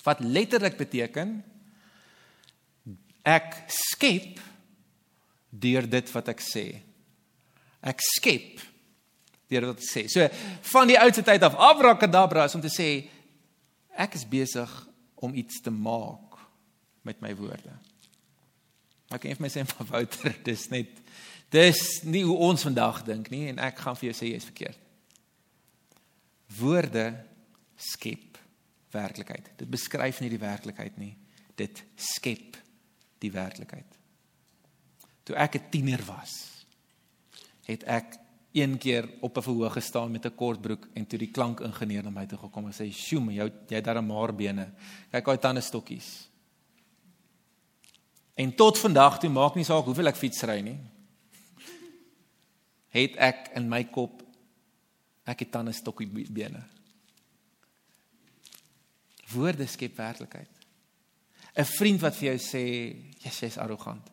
Wat 0.05 0.21
letterlik 0.25 0.79
beteken 0.79 1.39
ek 3.29 3.65
skep 3.73 4.41
deur 5.51 5.89
dit 5.89 6.13
wat 6.15 6.31
ek 6.33 6.43
sê. 6.45 6.67
Ek 7.85 8.01
skep 8.05 8.63
deur 9.49 9.71
wat 9.71 9.83
ek 9.83 9.89
sê. 9.89 10.07
So 10.13 10.25
van 10.73 10.91
die 10.91 10.99
oudste 11.01 11.25
tyd 11.27 11.45
af 11.47 11.59
abracadabra 11.69 12.47
is 12.49 12.57
om 12.57 12.65
te 12.65 12.73
sê 12.73 12.91
ek 13.99 14.17
is 14.19 14.27
besig 14.29 14.73
om 15.19 15.35
iets 15.35 15.61
te 15.65 15.73
maak 15.75 16.39
met 17.07 17.21
my 17.25 17.33
woorde. 17.37 17.75
Ek 19.09 19.23
kan 19.25 19.33
vir 19.33 19.45
my 19.47 19.51
sê 19.53 19.65
van 19.65 19.89
Wouter, 19.89 20.35
dis 20.45 20.69
net 20.73 20.93
dis 21.49 21.79
nie 22.05 22.27
hoe 22.29 22.37
ons 22.45 22.67
vandag 22.67 23.01
dink 23.07 23.31
nie 23.33 23.47
en 23.49 23.61
ek 23.65 23.81
gaan 23.81 23.97
vir 23.97 24.11
jou 24.11 24.19
sê 24.19 24.35
jy's 24.35 24.49
verkeerd. 24.51 24.81
Woorde 26.57 27.25
skep 27.77 28.39
werklikheid. 28.91 29.51
Dit 29.57 29.71
beskryf 29.71 30.21
nie 30.21 30.31
die 30.33 30.41
werklikheid 30.41 30.97
nie. 30.97 31.13
Dit 31.55 31.85
skep 31.97 32.57
die 33.21 33.33
werklikheid. 33.33 33.99
Toe 35.25 35.37
ek 35.37 35.57
'n 35.57 35.71
tiener 35.71 36.03
was, 36.05 36.65
het 37.67 37.85
ek 37.85 38.17
een 38.53 38.79
keer 38.79 39.09
op 39.21 39.37
'n 39.37 39.43
verhoog 39.43 39.73
gestaan 39.73 40.11
met 40.11 40.25
'n 40.25 40.35
kort 40.35 40.61
broek 40.61 40.89
en 40.95 41.07
toe 41.07 41.19
die 41.19 41.31
klankingenieur 41.31 42.03
na 42.03 42.11
my 42.11 42.27
toe 42.27 42.39
gekom 42.39 42.67
en 42.67 42.73
sê: 42.73 42.93
"Sjoe, 42.93 43.33
jy 43.33 43.53
jy 43.69 43.81
daar 43.81 43.99
'n 43.99 44.07
maarbene. 44.07 44.73
Kyk 45.11 45.25
daai 45.25 45.39
tande 45.39 45.61
stokkies." 45.61 46.29
En 48.35 48.55
tot 48.55 48.79
vandag 48.79 49.19
toe 49.19 49.31
maak 49.31 49.55
nie 49.55 49.65
saak 49.65 49.85
hoeveel 49.85 50.07
ek 50.07 50.17
fietsry 50.17 50.61
nie, 50.61 50.79
het 52.89 53.17
ek 53.17 53.51
in 53.55 53.69
my 53.69 53.85
kop 53.85 54.23
Ek 55.29 55.45
het 55.45 55.51
tande 55.53 55.75
stokkie 55.77 56.09
bene. 56.09 56.63
Woorde 59.29 59.67
skep 59.69 59.97
werklikheid. 59.97 60.55
'n 61.59 61.65
Vriend 61.65 62.01
wat 62.01 62.17
vir 62.17 62.29
jou 62.31 62.39
sê 62.39 62.65
jy's 63.25 63.41
jy's 63.41 63.59
arrogant. 63.59 64.07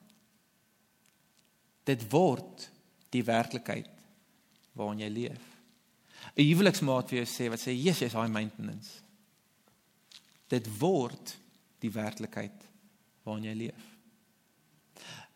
Dit 1.85 2.03
word 2.11 2.69
die 3.13 3.23
werklikheid 3.23 3.91
waarin 4.73 4.99
jy 4.99 5.09
leef. 5.09 5.43
'n 6.35 6.49
Huweliksmaat 6.49 7.09
vir 7.09 7.23
jou 7.23 7.27
sê 7.31 7.49
wat 7.49 7.59
sê 7.59 7.71
jy's 7.71 7.99
jy's 7.99 8.17
high 8.17 8.31
maintenance. 8.31 9.01
Dit 10.49 10.67
word 10.79 11.37
die 11.79 11.91
werklikheid 11.91 12.65
waarin 13.23 13.43
jy 13.43 13.53
leef. 13.53 13.83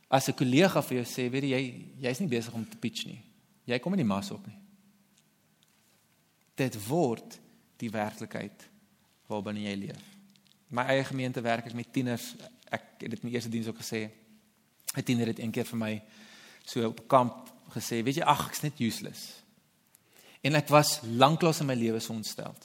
As 0.10 0.28
'n 0.28 0.34
kollega 0.34 0.82
vir 0.82 1.04
jou 1.04 1.06
sê, 1.06 1.30
weet 1.32 1.44
jy, 1.44 1.86
jy's 2.02 2.20
nie 2.20 2.28
besig 2.28 2.54
om 2.54 2.66
te 2.66 2.78
pitch 2.78 3.06
nie. 3.06 3.22
Jy 3.66 3.80
kom 3.80 3.94
in 3.94 4.04
die 4.04 4.14
mas 4.16 4.32
op 4.32 4.46
nie 4.48 4.69
dit 6.60 6.78
word 6.88 7.40
die 7.80 7.92
werklikheid 7.94 8.66
waarbinne 9.30 9.66
jy 9.66 9.76
leef. 9.88 10.02
My 10.70 10.86
eie 10.94 11.04
gemeente 11.08 11.42
werk 11.42 11.70
ek 11.70 11.78
met 11.78 11.92
tieners. 11.94 12.34
Ek 12.70 13.00
het 13.02 13.10
dit 13.10 13.22
in 13.24 13.30
die 13.30 13.36
eerste 13.38 13.52
diens 13.54 13.70
ook 13.70 13.82
gesê. 13.82 14.10
'n 14.96 15.04
Tiener 15.04 15.28
het 15.28 15.40
een 15.40 15.52
keer 15.52 15.66
vir 15.66 15.78
my 15.78 15.94
so 16.66 16.86
op 16.88 17.08
kamp 17.08 17.50
gesê, 17.74 18.04
weet 18.04 18.22
jy, 18.22 18.26
ag, 18.26 18.50
ek's 18.50 18.62
net 18.62 18.80
useless. 18.80 19.42
En 20.42 20.56
ek 20.56 20.70
was 20.70 21.00
lanklaas 21.04 21.60
in 21.60 21.68
my 21.70 21.76
lewe 21.76 22.00
so 22.00 22.14
ontstel. 22.14 22.56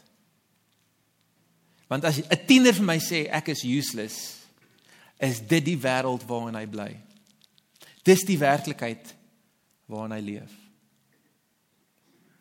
Want 1.88 2.04
as 2.04 2.20
'n 2.20 2.46
tiener 2.46 2.74
vir 2.74 2.84
my 2.84 2.98
sê 2.98 3.28
ek 3.30 3.48
is 3.48 3.64
useless, 3.64 4.40
is 5.20 5.40
dit 5.40 5.64
die 5.64 5.78
wêreld 5.78 6.24
waarin 6.26 6.54
hy 6.54 6.66
bly. 6.66 7.00
Dis 8.02 8.24
die 8.24 8.38
werklikheid 8.38 9.14
waarin 9.86 10.12
hy 10.12 10.20
leef. 10.20 10.63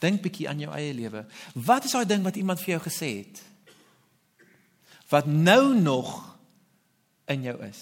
Dink 0.04 0.24
bietjie 0.24 0.50
aan 0.52 0.60
jou 0.60 0.72
eie 0.76 0.94
lewe. 0.96 1.24
Wat 1.56 1.88
is 1.88 1.96
daai 1.96 2.08
ding 2.10 2.24
wat 2.26 2.40
iemand 2.40 2.62
vir 2.64 2.76
jou 2.76 2.84
gesê 2.90 3.12
het? 3.22 3.42
Wat 5.12 5.30
nou 5.30 5.76
nog 5.80 6.12
in 7.32 7.46
jou 7.48 7.56
is. 7.64 7.82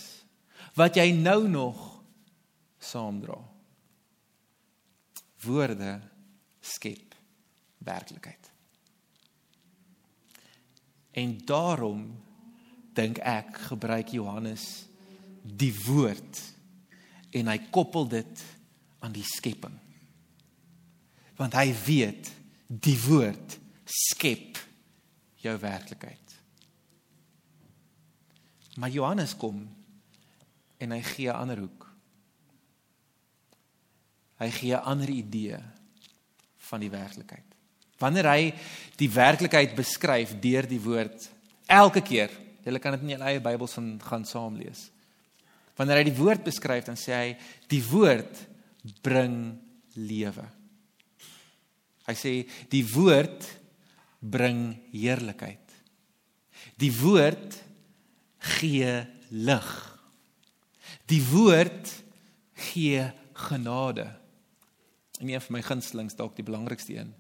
Wat 0.78 1.00
jy 1.00 1.10
nou 1.18 1.48
nog 1.50 1.80
saamdra. 2.82 3.40
Woorde 5.42 5.98
skep 6.62 7.16
werklikheid. 7.82 8.52
En 11.12 11.38
daarom 11.46 12.06
dink 12.94 13.18
ek 13.18 13.58
gebruik 13.72 14.14
Johannes 14.14 14.86
die 15.42 15.74
woord 15.88 16.40
en 17.32 17.50
hy 17.50 17.58
koppel 17.74 18.08
dit 18.12 18.44
aan 19.02 19.16
die 19.16 19.26
skepping. 19.26 19.74
Want 21.42 21.58
hy 21.58 21.72
weet 21.86 22.30
die 22.70 22.98
woord 23.02 23.58
skep 23.92 24.60
jou 25.42 25.56
werklikheid. 25.58 26.36
Maar 28.80 28.94
Johannes 28.94 29.34
kom 29.36 29.64
en 30.82 30.92
hy 30.92 31.02
gee 31.02 31.30
'n 31.30 31.36
ander 31.36 31.58
hoek. 31.58 31.88
Hy 34.40 34.50
gee 34.50 34.74
'n 34.74 34.86
ander 34.86 35.10
idee 35.10 35.58
van 36.58 36.80
die 36.80 36.90
werklikheid. 36.90 37.46
Wanneer 37.98 38.26
hy 38.26 38.54
die 38.98 39.10
werklikheid 39.10 39.76
beskryf 39.76 40.40
deur 40.40 40.68
die 40.68 40.82
woord 40.82 41.30
elke 41.68 42.02
keer, 42.02 42.32
jy 42.64 42.80
kan 42.80 42.92
dit 42.92 43.02
in 43.02 43.10
jou 43.10 43.22
eie 43.22 43.42
Bybels 43.42 43.74
van 43.74 44.00
gaan 44.02 44.26
saam 44.26 44.58
lees. 44.58 44.90
Wanneer 45.76 45.98
hy 45.98 46.04
die 46.04 46.18
woord 46.18 46.44
beskryf, 46.44 46.86
dan 46.86 46.96
sê 46.96 47.14
hy 47.14 47.38
die 47.68 47.84
woord 47.84 48.48
bring 49.02 49.60
lewe. 49.94 50.61
Hy 52.12 52.18
sê 52.20 52.34
die 52.72 52.84
woord 52.92 53.48
bring 54.20 54.76
heerlikheid. 54.92 55.64
Die 56.78 56.92
woord 57.00 57.58
gee 58.60 58.94
lig. 59.32 59.72
Die 61.10 61.22
woord 61.32 61.90
gee 62.72 63.08
genade. 63.48 64.08
En 65.22 65.30
een 65.30 65.42
van 65.42 65.58
my 65.58 65.64
gunstelings 65.66 66.18
dalk 66.18 66.36
die 66.38 66.46
belangrikste 66.46 66.98
een. 66.98 67.14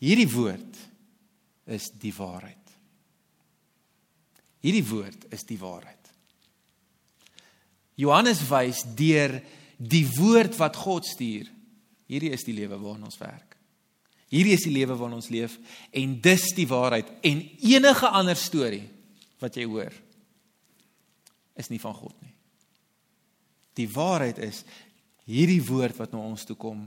Hierdie 0.00 0.30
woord 0.32 0.78
is 1.70 1.90
die 2.00 2.12
waarheid. 2.16 2.56
Hierdie 4.60 4.84
woord 4.84 5.28
is 5.32 5.44
die 5.48 5.58
waarheid. 5.60 5.96
Johannes 8.00 8.40
wys 8.48 8.82
deur 8.96 9.38
die 9.76 10.06
woord 10.16 10.56
wat 10.60 10.76
God 10.80 11.06
stuur. 11.08 11.48
Hierdie 12.10 12.32
is 12.34 12.44
die 12.44 12.56
lewe 12.56 12.78
waarin 12.80 13.06
ons 13.08 13.20
werk. 13.20 13.49
Hierdie 14.30 14.54
is 14.54 14.66
die 14.66 14.74
lewe 14.74 14.94
waarin 14.94 15.18
ons 15.18 15.30
leef 15.32 15.56
en 15.90 16.14
dis 16.22 16.44
die 16.54 16.68
waarheid 16.70 17.08
en 17.26 17.42
enige 17.66 18.10
ander 18.14 18.38
storie 18.38 18.84
wat 19.42 19.56
jy 19.58 19.66
hoor 19.66 19.94
is 21.58 21.70
nie 21.72 21.80
van 21.82 21.96
God 21.96 22.14
nie. 22.22 22.34
Die 23.78 23.88
waarheid 23.90 24.38
is 24.44 24.62
hierdie 25.26 25.62
woord 25.66 25.98
wat 25.98 26.14
na 26.14 26.22
ons 26.22 26.46
toe 26.46 26.56
kom 26.58 26.86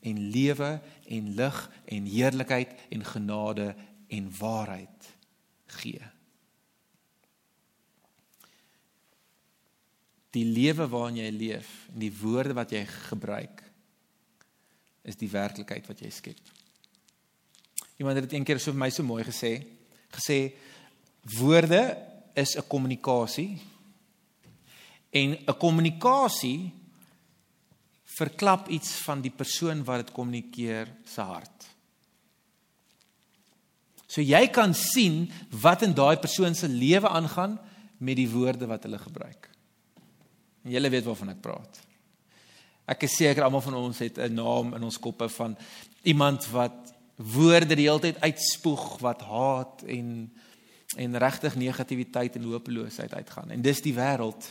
en 0.00 0.22
lewe 0.32 0.70
en 1.12 1.32
lig 1.36 1.58
en 1.92 2.08
heerlikheid 2.08 2.72
en 2.94 3.04
genade 3.04 3.72
en 4.08 4.30
waarheid 4.38 5.10
gee. 5.78 6.04
Die 10.32 10.44
lewe 10.48 10.86
waarin 10.88 11.20
jy 11.20 11.30
leef 11.34 11.72
en 11.92 12.00
die 12.04 12.14
woorde 12.22 12.56
wat 12.56 12.72
jy 12.72 12.84
gebruik 13.10 13.60
is 15.08 15.16
die 15.20 15.30
werklikheid 15.32 15.88
wat 15.88 16.00
jy 16.04 16.10
skep. 16.12 16.40
Iemand 17.98 18.16
het 18.16 18.28
dit 18.28 18.38
eendag 18.38 18.60
so 18.62 18.70
vir 18.72 18.78
my 18.78 18.90
so 18.94 19.02
mooi 19.02 19.24
gesê, 19.26 19.58
gesê 20.14 20.54
woorde 21.38 21.82
is 22.34 22.56
'n 22.56 22.68
kommunikasie 22.68 23.58
en 25.10 25.38
'n 25.46 25.58
kommunikasie 25.58 26.72
verklap 28.04 28.68
iets 28.68 28.90
van 29.06 29.20
die 29.20 29.30
persoon 29.30 29.84
wat 29.84 30.06
dit 30.06 30.14
kommunikeer 30.14 30.88
se 31.04 31.20
hart. 31.20 31.66
So 34.06 34.20
jy 34.20 34.46
kan 34.48 34.74
sien 34.74 35.30
wat 35.50 35.82
in 35.82 35.94
daai 35.94 36.16
persoon 36.16 36.54
se 36.54 36.68
lewe 36.68 37.08
aangaan 37.08 37.58
met 37.98 38.16
die 38.16 38.30
woorde 38.30 38.66
wat 38.66 38.82
hulle 38.82 38.98
gebruik. 38.98 39.50
En 40.64 40.70
julle 40.70 40.90
weet 40.90 41.04
waarvan 41.04 41.28
ek 41.28 41.40
praat. 41.40 41.80
Ek 42.88 43.02
is 43.02 43.16
seker 43.16 43.44
almal 43.44 43.60
van 43.60 43.74
ons 43.74 43.98
het 43.98 44.18
'n 44.18 44.34
naam 44.34 44.74
in 44.74 44.82
ons 44.82 44.98
koppe 44.98 45.28
van 45.28 45.56
iemand 46.02 46.46
wat 46.46 46.94
woorde 47.18 47.74
die 47.74 47.88
hele 47.88 48.00
tyd 48.00 48.20
uitspoeg 48.22 48.98
wat 49.02 49.24
haat 49.26 49.82
en 49.86 50.30
en 50.96 51.18
regtig 51.20 51.54
negativiteit 51.60 52.36
en 52.36 52.46
hopeloosheid 52.48 53.12
uitgaan. 53.14 53.50
En 53.50 53.62
dis 53.62 53.82
die 53.84 53.92
wêreld 53.92 54.46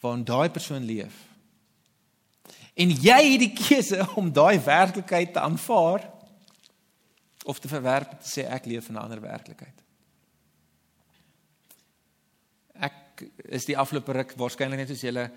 waarin 0.00 0.24
daai 0.24 0.48
persoon 0.50 0.86
leef. 0.88 1.18
En 2.80 2.88
jy 2.90 3.18
het 3.32 3.42
die 3.42 3.52
keuse 3.52 4.06
om 4.16 4.32
daai 4.32 4.56
werklikheid 4.64 5.34
te 5.34 5.42
aanvaar 5.44 6.06
of 7.44 7.60
te 7.60 7.68
verwerp 7.68 8.14
en 8.14 8.22
te 8.24 8.30
sê 8.32 8.46
ek 8.48 8.70
leef 8.72 8.88
in 8.88 8.96
'n 8.96 9.04
ander 9.04 9.20
werklikheid. 9.20 9.84
Ek 12.74 13.28
is 13.44 13.64
die 13.64 13.76
afgelope 13.76 14.12
ruk 14.12 14.32
waarskynlik 14.36 14.78
net 14.78 14.88
soos 14.88 15.04
julle 15.04 15.30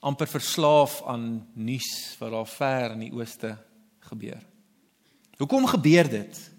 amper 0.00 0.26
verslaaf 0.26 1.02
aan 1.02 1.48
nuus 1.54 2.16
wat 2.18 2.30
daar 2.30 2.46
ver 2.46 2.90
in 2.92 3.00
die 3.00 3.12
ooste 3.12 3.58
gebeur. 3.98 4.53
Hoekom 5.36 5.66
gebeur 5.66 6.08
dit? 6.08 6.50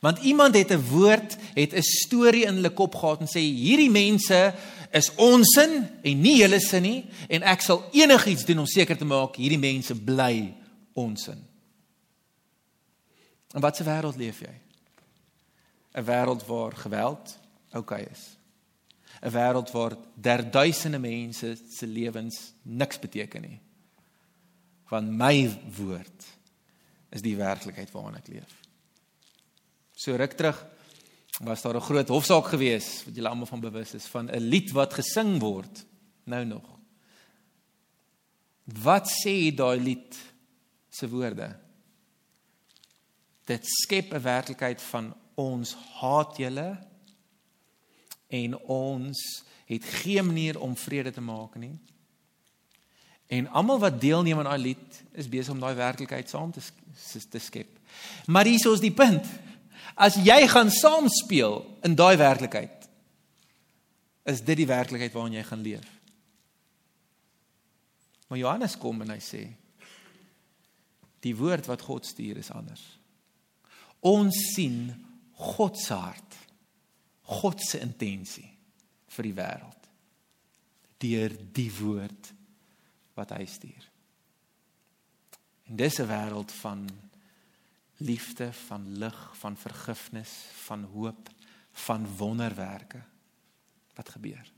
Want 0.00 0.18
iemand 0.18 0.54
het 0.54 0.70
'n 0.70 0.88
woord, 0.88 1.36
het 1.54 1.72
'n 1.74 1.82
storie 1.82 2.44
in 2.44 2.54
hulle 2.54 2.70
kop 2.70 2.94
gehad 2.94 3.20
en 3.20 3.26
sê 3.26 3.40
hierdie 3.40 3.90
mense 3.90 4.54
is 4.90 5.14
onsin 5.14 5.88
en 6.02 6.20
nie 6.20 6.36
julle 6.36 6.60
sin 6.60 6.82
nie 6.82 7.06
en 7.28 7.42
ek 7.42 7.60
sal 7.60 7.84
enigiets 7.92 8.44
doen 8.44 8.58
om 8.58 8.66
seker 8.66 8.96
te 8.96 9.04
maak 9.04 9.36
hierdie 9.36 9.58
mense 9.58 9.94
bly 9.94 10.54
onsin. 10.92 11.46
In 13.54 13.60
watter 13.60 13.84
wêreld 13.84 14.16
leef 14.16 14.40
jy? 14.40 14.54
'n 15.94 16.04
Wêreld 16.04 16.46
waar 16.46 16.76
geweld 16.76 17.38
oukei 17.72 18.06
is. 18.10 18.36
'n 19.22 19.30
Wêreld 19.30 19.70
waar 19.70 19.96
derduisende 20.14 20.98
mense 20.98 21.58
se 21.70 21.86
lewens 21.86 22.52
niks 22.62 22.98
beteken 22.98 23.42
nie. 23.42 23.60
Want 24.88 25.10
my 25.10 25.60
woord 25.76 26.37
is 27.10 27.22
die 27.24 27.36
werklikheid 27.36 27.90
waarin 27.90 28.18
ek 28.20 28.28
leef. 28.28 28.56
So 29.96 30.16
ruk 30.16 30.36
terug 30.38 30.58
was 31.40 31.62
daar 31.62 31.76
'n 31.76 31.80
groot 31.80 32.08
hofsaak 32.08 32.46
gewees 32.46 33.04
wat 33.04 33.14
julle 33.14 33.28
almal 33.28 33.46
van 33.46 33.60
bewus 33.60 33.94
is 33.94 34.06
van 34.06 34.30
'n 34.30 34.40
lied 34.40 34.70
wat 34.72 34.94
gesing 34.94 35.40
word 35.40 35.84
nou 36.24 36.44
nog. 36.44 36.78
Wat 38.64 39.08
sê 39.08 39.54
daai 39.54 39.80
lied 39.80 40.16
se 40.90 41.08
woorde? 41.08 41.56
Dit 43.44 43.64
skep 43.64 44.12
'n 44.12 44.22
werklikheid 44.22 44.82
van 44.82 45.14
ons 45.34 45.74
haat 45.74 46.36
julle 46.36 46.86
en 48.28 48.58
ons 48.58 49.44
het 49.66 49.84
geen 49.84 50.26
manier 50.26 50.60
om 50.60 50.76
vrede 50.76 51.12
te 51.12 51.20
maak 51.20 51.54
nie. 51.54 51.78
En 53.28 53.48
almal 53.52 53.78
wat 53.78 54.00
deelneem 54.00 54.38
aan 54.40 54.48
daai 54.48 54.62
lied 54.70 55.02
is 55.12 55.28
besig 55.28 55.52
om 55.52 55.60
daai 55.60 55.74
werklikheid 55.76 56.30
saam 56.30 56.52
te 56.52 56.62
te 57.30 57.38
skep. 57.38 57.68
Maar 58.26 58.48
hier 58.48 58.72
is 58.72 58.80
die 58.80 58.94
punt. 58.94 59.26
As 59.94 60.16
jy 60.16 60.46
gaan 60.48 60.70
saam 60.70 61.08
speel 61.08 61.60
in 61.86 61.94
daai 61.98 62.16
werklikheid, 62.16 62.88
is 64.28 64.42
dit 64.44 64.56
die 64.60 64.68
werklikheid 64.68 65.12
waarin 65.12 65.38
jy 65.38 65.44
gaan 65.44 65.64
leef. 65.64 65.88
Maar 68.28 68.38
Johannes 68.38 68.76
kom 68.78 69.00
en 69.02 69.14
hy 69.14 69.20
sê 69.24 69.42
die 71.24 71.34
woord 71.36 71.66
wat 71.66 71.82
God 71.82 72.06
stuur 72.06 72.38
is 72.38 72.52
anders. 72.54 72.84
Ons 74.06 74.36
sien 74.54 74.92
God 75.38 75.78
se 75.80 75.96
hart, 75.96 76.36
God 77.40 77.60
se 77.64 77.80
intensie 77.82 78.46
vir 79.16 79.28
die 79.28 79.36
wêreld 79.36 79.74
deur 80.98 81.34
die 81.54 81.70
woord 81.78 82.32
wat 83.18 83.34
hy 83.34 83.44
stuur. 83.46 83.90
En 85.68 85.76
dis 85.76 85.98
'n 85.98 86.06
wêreld 86.06 86.52
van 86.62 86.88
liefde, 87.98 88.52
van 88.52 88.98
lig, 88.98 89.36
van 89.38 89.56
vergifnis, 89.56 90.30
van 90.64 90.84
hoop, 90.84 91.28
van 91.72 92.06
wonderwerke 92.16 93.02
wat 93.94 94.08
gebeur. 94.08 94.52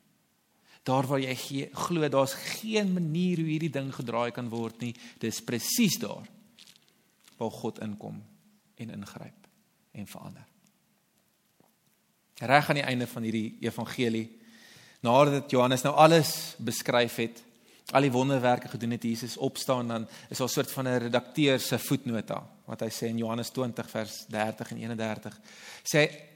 Daar 0.82 1.06
waar 1.06 1.20
jy 1.20 1.68
glo 1.72 2.08
daar's 2.08 2.34
geen 2.34 2.92
manier 2.92 3.36
hoe 3.36 3.48
hierdie 3.48 3.72
ding 3.72 3.94
gedraai 3.94 4.30
kan 4.30 4.48
word 4.48 4.80
nie, 4.80 4.94
dis 5.18 5.42
presies 5.44 5.98
daar 5.98 6.28
waar 7.36 7.50
God 7.50 7.80
inkom 7.80 8.22
en 8.76 8.90
ingryp 8.90 9.48
en 9.92 10.06
verander. 10.06 10.46
Reg 12.40 12.68
aan 12.68 12.80
die 12.80 12.84
einde 12.84 13.06
van 13.06 13.22
hierdie 13.22 13.56
evangelie 13.60 14.26
nadat 15.00 15.50
Johannes 15.50 15.82
nou 15.82 15.94
alles 15.96 16.54
beskryf 16.58 17.16
het, 17.16 17.42
al 17.90 18.06
die 18.06 18.12
wonderwerke 18.12 18.68
gedoen 18.68 18.90
het 18.90 19.02
Jesus 19.02 19.36
opstaan 19.36 19.88
dan 19.88 20.08
is 20.28 20.38
daar 20.38 20.48
'n 20.48 20.52
soort 20.52 20.72
van 20.72 20.88
'n 20.88 20.98
redakteur 20.98 21.60
se 21.60 21.78
voetnota 21.78 22.46
wat 22.64 22.80
hy 22.80 22.88
sê 22.88 23.06
in 23.06 23.18
Johannes 23.18 23.50
20 23.50 23.90
vers 23.90 24.24
30 24.28 24.70
en 24.70 24.76
31 24.76 25.40
sê 25.82 26.30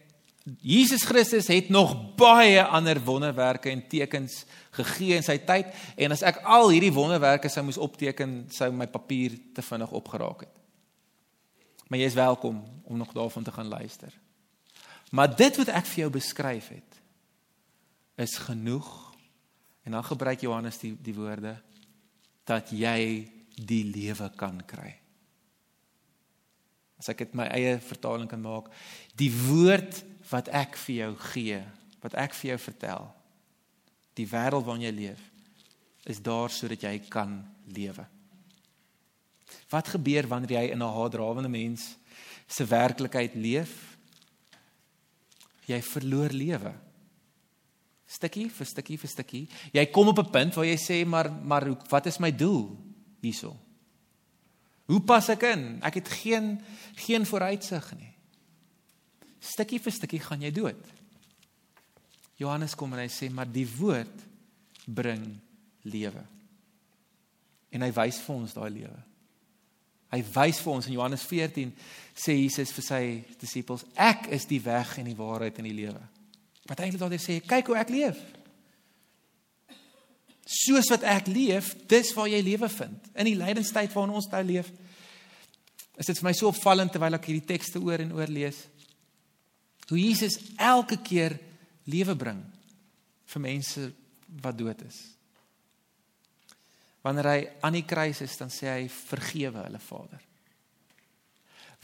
Jesus 0.60 1.02
Christus 1.02 1.46
het 1.48 1.68
nog 1.68 2.14
baie 2.16 2.62
ander 2.64 3.00
wonderwerke 3.00 3.70
en 3.70 3.86
tekens 3.88 4.44
gegee 4.70 5.16
in 5.16 5.24
sy 5.24 5.38
tyd 5.38 5.70
en 5.96 6.12
as 6.12 6.24
ek 6.26 6.42
al 6.44 6.68
hierdie 6.68 6.92
wonderwerke 6.92 7.48
sou 7.48 7.64
moes 7.64 7.80
opteken 7.80 8.42
sou 8.52 8.68
my 8.72 8.86
papier 8.86 9.38
te 9.56 9.64
vinnig 9.64 9.94
opgeraak 9.96 10.44
het. 10.44 10.52
Maar 11.88 11.98
jy 11.98 12.10
is 12.12 12.18
welkom 12.18 12.60
om 12.84 13.00
nog 13.00 13.12
daarvan 13.16 13.42
te 13.42 13.52
gaan 13.52 13.72
luister. 13.72 14.12
Maar 15.10 15.32
dit 15.36 15.56
wat 15.56 15.72
ek 15.72 15.88
vir 15.88 16.04
jou 16.04 16.10
beskryf 16.12 16.68
het 16.68 17.00
is 18.20 18.36
genoeg. 18.44 19.03
En 19.84 19.92
dan 19.92 20.04
gebruik 20.04 20.40
Johannes 20.40 20.78
die 20.80 20.94
die 21.02 21.14
woorde 21.14 21.56
dat 22.44 22.72
jy 22.72 23.28
die 23.54 23.84
lewe 23.84 24.30
kan 24.36 24.60
kry. 24.66 24.92
As 27.00 27.10
ek 27.12 27.24
dit 27.24 27.36
my 27.36 27.46
eie 27.52 27.76
vertaling 27.82 28.28
kan 28.30 28.42
maak, 28.42 28.70
die 29.16 29.30
woord 29.32 30.02
wat 30.30 30.48
ek 30.48 30.78
vir 30.86 30.96
jou 30.96 31.12
gee, 31.32 31.60
wat 32.04 32.16
ek 32.20 32.36
vir 32.38 32.54
jou 32.54 32.58
vertel, 32.70 33.08
die 34.16 34.28
wêreld 34.30 34.66
waarin 34.66 34.86
jy 34.86 34.94
leef, 34.94 35.22
is 36.08 36.20
daar 36.22 36.52
sodat 36.52 36.84
jy 36.84 36.98
kan 37.10 37.38
lewe. 37.76 38.04
Wat 39.72 39.88
gebeur 39.96 40.28
wanneer 40.28 40.60
jy 40.60 40.64
in 40.72 40.82
'n 40.82 40.94
haatdrawende 40.96 41.48
mens 41.48 41.96
se 42.46 42.64
werklikheid 42.64 43.34
leef? 43.34 43.96
Jy 45.66 45.80
verloor 45.82 46.30
lewe. 46.30 46.72
Stukkie 48.14 48.46
vir 48.52 48.68
stukkie 48.68 48.98
vir 49.00 49.10
stukkie. 49.10 49.44
Jy 49.74 49.84
kom 49.90 50.08
op 50.08 50.18
'n 50.18 50.30
punt 50.30 50.54
waar 50.54 50.66
jy 50.66 50.78
sê 50.78 51.06
maar 51.06 51.30
maar 51.30 51.66
wat 51.90 52.06
is 52.06 52.18
my 52.18 52.30
doel 52.30 52.76
hierso? 53.20 53.56
Hoe 54.86 55.00
pas 55.00 55.28
ek 55.28 55.42
in? 55.42 55.82
Ek 55.82 55.94
het 55.94 56.08
geen 56.08 56.60
geen 56.94 57.26
vooruitsig 57.26 57.96
nie. 57.96 58.12
Stukkie 59.40 59.80
vir 59.80 59.92
stukkie 59.92 60.20
gaan 60.20 60.42
jy 60.42 60.50
dood. 60.50 60.86
Johannes 62.36 62.74
kom 62.74 62.92
en 62.92 62.98
hy 62.98 63.08
sê 63.08 63.30
maar 63.30 63.50
die 63.50 63.68
woord 63.78 64.22
bring 64.86 65.40
lewe. 65.82 66.24
En 67.70 67.82
hy 67.82 67.92
wys 67.92 68.18
vir 68.20 68.34
ons 68.34 68.54
daai 68.54 68.70
lewe. 68.70 69.02
Hy 70.14 70.22
wys 70.34 70.60
vir 70.60 70.72
ons 70.72 70.86
in 70.86 70.92
Johannes 70.92 71.22
14 71.26 71.72
sê 72.14 72.36
Jesus 72.38 72.72
vir 72.72 72.84
sy 72.86 73.24
disippels, 73.40 73.84
ek 73.96 74.28
is 74.30 74.46
die 74.46 74.60
weg 74.62 74.98
en 74.98 75.04
die 75.04 75.16
waarheid 75.18 75.58
en 75.58 75.64
die 75.64 75.74
lewe. 75.74 76.02
Wat 76.68 76.80
eintlik 76.80 77.02
daar 77.02 77.20
sê, 77.20 77.40
kyk 77.44 77.68
hoe 77.68 77.78
ek 77.80 77.92
leef. 77.92 78.20
Soos 80.44 80.88
wat 80.92 81.04
ek 81.08 81.28
leef, 81.32 81.72
dis 81.88 82.12
waar 82.16 82.28
jy 82.28 82.40
lewe 82.44 82.68
vind. 82.72 83.08
In 83.16 83.28
die 83.28 83.38
lydenstyd 83.38 83.92
waarin 83.92 84.16
ons 84.16 84.28
nou 84.32 84.42
leef. 84.44 84.70
Is 86.00 86.08
dit 86.10 86.18
vir 86.20 86.28
my 86.28 86.34
so 86.36 86.50
opvallend 86.50 86.92
terwyl 86.92 87.16
ek 87.16 87.28
hierdie 87.30 87.48
tekste 87.54 87.80
oor 87.80 88.02
en 88.02 88.12
oor 88.16 88.32
lees. 88.32 88.64
Hoe 89.88 90.00
Jesus 90.00 90.38
elke 90.56 90.98
keer 91.04 91.36
lewe 91.90 92.16
bring 92.16 92.40
vir 93.34 93.44
mense 93.44 93.88
wat 94.42 94.56
dood 94.58 94.80
is. 94.88 95.00
Wanneer 97.04 97.28
hy 97.28 97.40
aan 97.64 97.76
die 97.76 97.84
kruis 97.84 98.22
is, 98.24 98.36
dan 98.40 98.52
sê 98.52 98.70
hy 98.70 98.86
vergewe 98.88 99.66
hulle 99.66 99.80
Vader. 99.84 100.22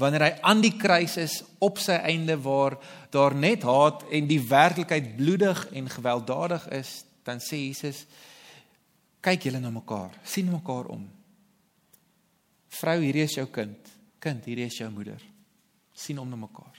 Wanneer 0.00 0.24
hy 0.24 0.32
aan 0.48 0.62
die 0.64 0.74
kruis 0.80 1.18
is 1.20 1.36
op 1.60 1.78
sy 1.82 1.98
einde 2.08 2.38
waar 2.40 2.78
daar 3.12 3.36
net 3.36 3.66
haat 3.68 4.06
en 4.08 4.28
die 4.30 4.40
werklikheid 4.40 5.14
bloedig 5.18 5.66
en 5.76 5.90
gewelddadig 5.92 6.66
is, 6.80 6.92
dan 7.26 7.42
sê 7.44 7.58
Jesus 7.66 8.06
kyk 9.20 9.44
julle 9.44 9.60
na 9.60 9.72
mekaar, 9.74 10.14
sien 10.24 10.48
mekaar 10.48 10.88
om. 10.94 11.02
Vrou, 12.80 12.96
hierdie 13.02 13.26
is 13.26 13.36
jou 13.36 13.44
kind. 13.52 13.90
Kind, 14.22 14.46
hierdie 14.48 14.68
is 14.70 14.78
jou 14.80 14.88
moeder. 14.94 15.20
sien 16.00 16.18
om 16.18 16.28
na 16.28 16.36
mekaar. 16.40 16.78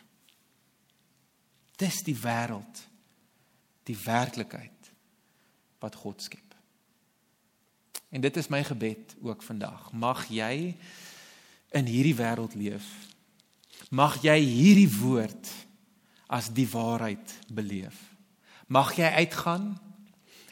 Dis 1.78 2.02
die 2.06 2.16
wêreld, 2.18 2.80
die 3.86 3.98
werklikheid 4.06 4.90
wat 5.82 5.98
God 6.02 6.22
skep. 6.26 6.56
En 8.12 8.22
dit 8.22 8.38
is 8.38 8.50
my 8.52 8.64
gebed 8.66 9.16
ook 9.22 9.44
vandag. 9.46 9.92
Mag 9.94 10.26
jy 10.34 10.74
in 11.78 11.88
hierdie 11.88 12.18
wêreld 12.18 12.58
leef. 12.60 12.88
Mag 13.90 14.22
jy 14.24 14.38
hierdie 14.40 14.90
woord 15.00 15.50
as 16.32 16.50
die 16.54 16.68
waarheid 16.70 17.34
beleef. 17.52 17.98
Mag 18.72 18.96
jy 18.96 19.10
uitgaan 19.20 19.74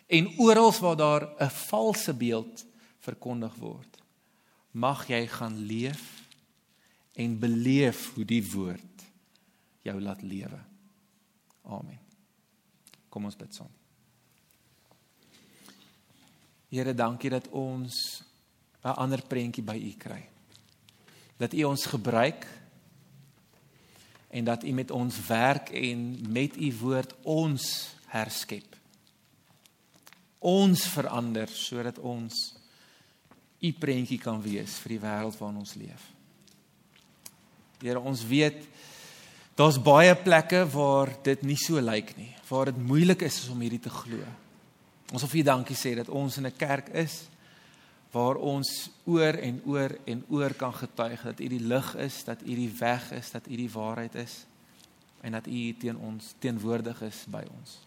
en 0.09 0.33
oral 0.41 0.73
waar 0.79 0.95
daar 0.95 1.23
'n 1.39 1.49
valse 1.49 2.13
beeld 2.13 2.65
verkondig 2.99 3.55
word, 3.55 3.97
mag 4.71 5.07
jy 5.07 5.27
gaan 5.27 5.55
leef 5.55 6.27
en 7.13 7.39
beleef 7.39 8.13
hoe 8.13 8.25
die 8.25 8.43
woord 8.51 9.05
jou 9.81 10.01
laat 10.01 10.21
lewe. 10.21 10.59
Amen. 11.63 11.99
Kom 13.09 13.25
ons 13.25 13.35
bid 13.35 13.53
saam. 13.55 13.71
Here, 16.69 16.93
dankie 16.93 17.29
dat 17.29 17.47
ons 17.49 18.23
'n 18.83 18.95
ander 18.95 19.21
prentjie 19.25 19.63
by 19.63 19.75
U 19.75 19.93
kry. 19.97 20.29
Dat 21.37 21.53
U 21.53 21.63
ons 21.63 21.85
gebruik 21.85 22.45
en 24.29 24.45
dat 24.45 24.63
U 24.63 24.71
met 24.71 24.91
ons 24.91 25.15
werk 25.27 25.69
en 25.69 26.05
met 26.29 26.57
U 26.57 26.73
woord 26.81 27.15
ons 27.23 27.65
herskep. 28.13 28.75
Ons 30.39 30.85
verander 30.93 31.49
sodat 31.51 31.99
ons 31.99 32.35
U 33.59 33.71
prentjie 33.75 34.19
kan 34.21 34.39
wees 34.41 34.77
vir 34.83 34.95
die 34.95 35.01
wêreld 35.03 35.37
waarin 35.39 35.59
ons 35.59 35.75
leef. 35.75 36.05
Here, 37.79 37.99
ons 37.99 38.21
weet 38.27 38.61
daar's 39.59 39.79
baie 39.81 40.13
plekke 40.15 40.63
waar 40.71 41.11
dit 41.23 41.41
nie 41.43 41.57
so 41.59 41.81
lyk 41.83 42.13
nie, 42.15 42.31
waar 42.47 42.71
dit 42.71 42.79
moeilik 42.79 43.25
is 43.27 43.41
om 43.51 43.59
hierdie 43.59 43.81
te 43.83 43.91
glo. 43.91 44.23
Ons 45.11 45.25
wil 45.25 45.33
vir 45.33 45.47
dankie 45.47 45.75
sê 45.75 45.95
dat 45.97 46.09
ons 46.09 46.37
in 46.37 46.47
'n 46.47 46.55
kerk 46.57 46.93
is 46.93 47.27
waar 48.11 48.39
ons 48.41 48.89
oor 49.05 49.37
en 49.37 49.61
oor 49.65 49.93
en 50.09 50.23
oor 50.29 50.53
kan 50.57 50.73
getuig 50.73 51.21
dat 51.21 51.39
U 51.39 51.47
die 51.47 51.61
lig 51.61 51.95
is, 51.95 52.23
dat 52.25 52.41
U 52.41 52.55
die 52.55 52.71
weg 52.79 53.11
is, 53.11 53.31
dat 53.31 53.47
U 53.47 53.55
die 53.55 53.69
waarheid 53.71 54.15
is 54.15 54.45
en 55.21 55.35
dat 55.37 55.47
U 55.47 55.59
teen 55.77 55.97
ons 55.97 56.33
teenwoordig 56.39 57.01
is 57.05 57.21
by 57.29 57.43
ons. 57.57 57.77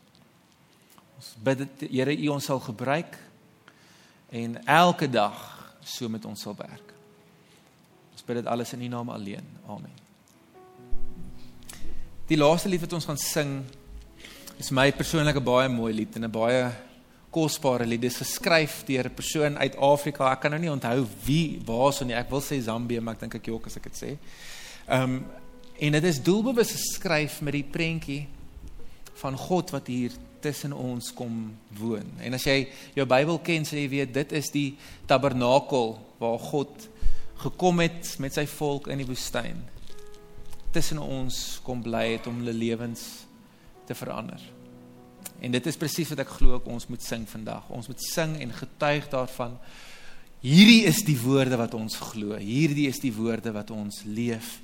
Ons 1.16 1.34
bid 1.42 1.64
dat 1.64 1.84
Here 1.88 2.14
U 2.14 2.28
ons 2.36 2.44
sal 2.44 2.62
gebruik 2.62 3.18
en 4.30 4.60
elke 4.64 5.10
dag 5.10 5.40
so 5.82 6.08
met 6.08 6.24
ons 6.24 6.40
sal 6.40 6.54
werk. 6.56 6.94
Ons 8.12 8.22
bid 8.26 8.38
dit 8.38 8.46
alles 8.46 8.72
in 8.72 8.86
U 8.86 8.92
naam 8.92 9.10
alleen. 9.10 9.46
Amen. 9.66 10.00
Die 12.30 12.38
laaste 12.38 12.70
lied 12.70 12.80
wat 12.84 12.94
ons 12.94 13.08
gaan 13.08 13.18
sing 13.18 13.58
is 14.62 14.70
my 14.70 14.92
persoonlike 14.94 15.42
baie 15.42 15.68
mooi 15.68 15.92
lied 15.92 16.14
en 16.16 16.24
'n 16.24 16.30
baie 16.30 16.70
kosbare 17.32 17.86
lied. 17.88 18.04
Dit 18.04 18.12
is 18.12 18.22
geskryf 18.22 18.82
deur 18.86 19.08
'n 19.08 19.14
persoon 19.14 19.58
uit 19.58 19.76
Afrika. 19.76 20.32
Ek 20.32 20.40
kan 20.40 20.50
nou 20.50 20.60
nie 20.60 20.70
onthou 20.70 21.06
wie 21.24 21.60
waarson 21.64 22.06
nie. 22.06 22.16
Ek 22.16 22.30
wil 22.30 22.40
sê 22.40 22.60
Zambië, 22.60 23.00
maar 23.00 23.14
ek 23.14 23.20
dink 23.20 23.34
ek 23.34 23.46
jok 23.46 23.66
as 23.66 23.76
ek 23.76 23.82
dit 23.82 23.96
sê. 23.96 24.18
Ehm 24.88 25.02
um, 25.02 25.24
en 25.78 25.92
dit 25.92 26.04
is 26.04 26.22
doelbewus 26.22 26.70
geskryf 26.70 27.40
met 27.40 27.52
die 27.52 27.64
prentjie 27.64 28.28
van 29.14 29.36
God 29.36 29.70
wat 29.70 29.86
hier 29.86 30.12
tussen 30.40 30.72
ons 30.72 31.12
kom 31.14 31.58
woon. 31.78 32.06
En 32.20 32.34
as 32.34 32.44
jy 32.44 32.68
jou 32.94 33.06
Bybel 33.06 33.38
ken, 33.38 33.64
sal 33.64 33.78
jy 33.78 33.88
weet 33.88 34.14
dit 34.14 34.32
is 34.32 34.50
die 34.50 34.76
tabernakel 35.06 35.98
waar 36.18 36.38
God 36.38 36.88
gekom 37.42 37.80
het 37.82 38.16
met 38.22 38.34
sy 38.34 38.46
volk 38.46 38.88
in 38.92 39.02
die 39.02 39.06
woestyn. 39.08 39.62
Tussen 40.72 40.98
ons 41.02 41.60
kom 41.66 41.82
bly 41.82 42.12
het 42.16 42.26
om 42.26 42.42
hulle 42.42 42.54
lewens 42.56 43.26
te 43.86 43.94
verander. 43.94 44.61
En 45.42 45.50
dit 45.50 45.66
is 45.66 45.78
presies 45.78 46.10
wat 46.12 46.22
ek 46.22 46.36
glo 46.38 46.60
ons 46.70 46.86
moet 46.86 47.02
sing 47.02 47.26
vandag. 47.28 47.66
Ons 47.74 47.90
moet 47.90 48.04
sing 48.06 48.36
en 48.44 48.54
getuig 48.54 49.08
daarvan. 49.10 49.56
Hierdie 50.42 50.84
is 50.90 51.02
die 51.06 51.18
woorde 51.18 51.58
wat 51.58 51.74
ons 51.74 51.98
glo. 51.98 52.38
Hierdie 52.38 52.88
is 52.90 53.02
die 53.02 53.12
woorde 53.14 53.50
wat 53.54 53.70
ons 53.74 54.02
leef. 54.06 54.60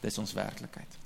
Dis 0.00 0.18
ons 0.22 0.34
werklikheid. 0.34 0.98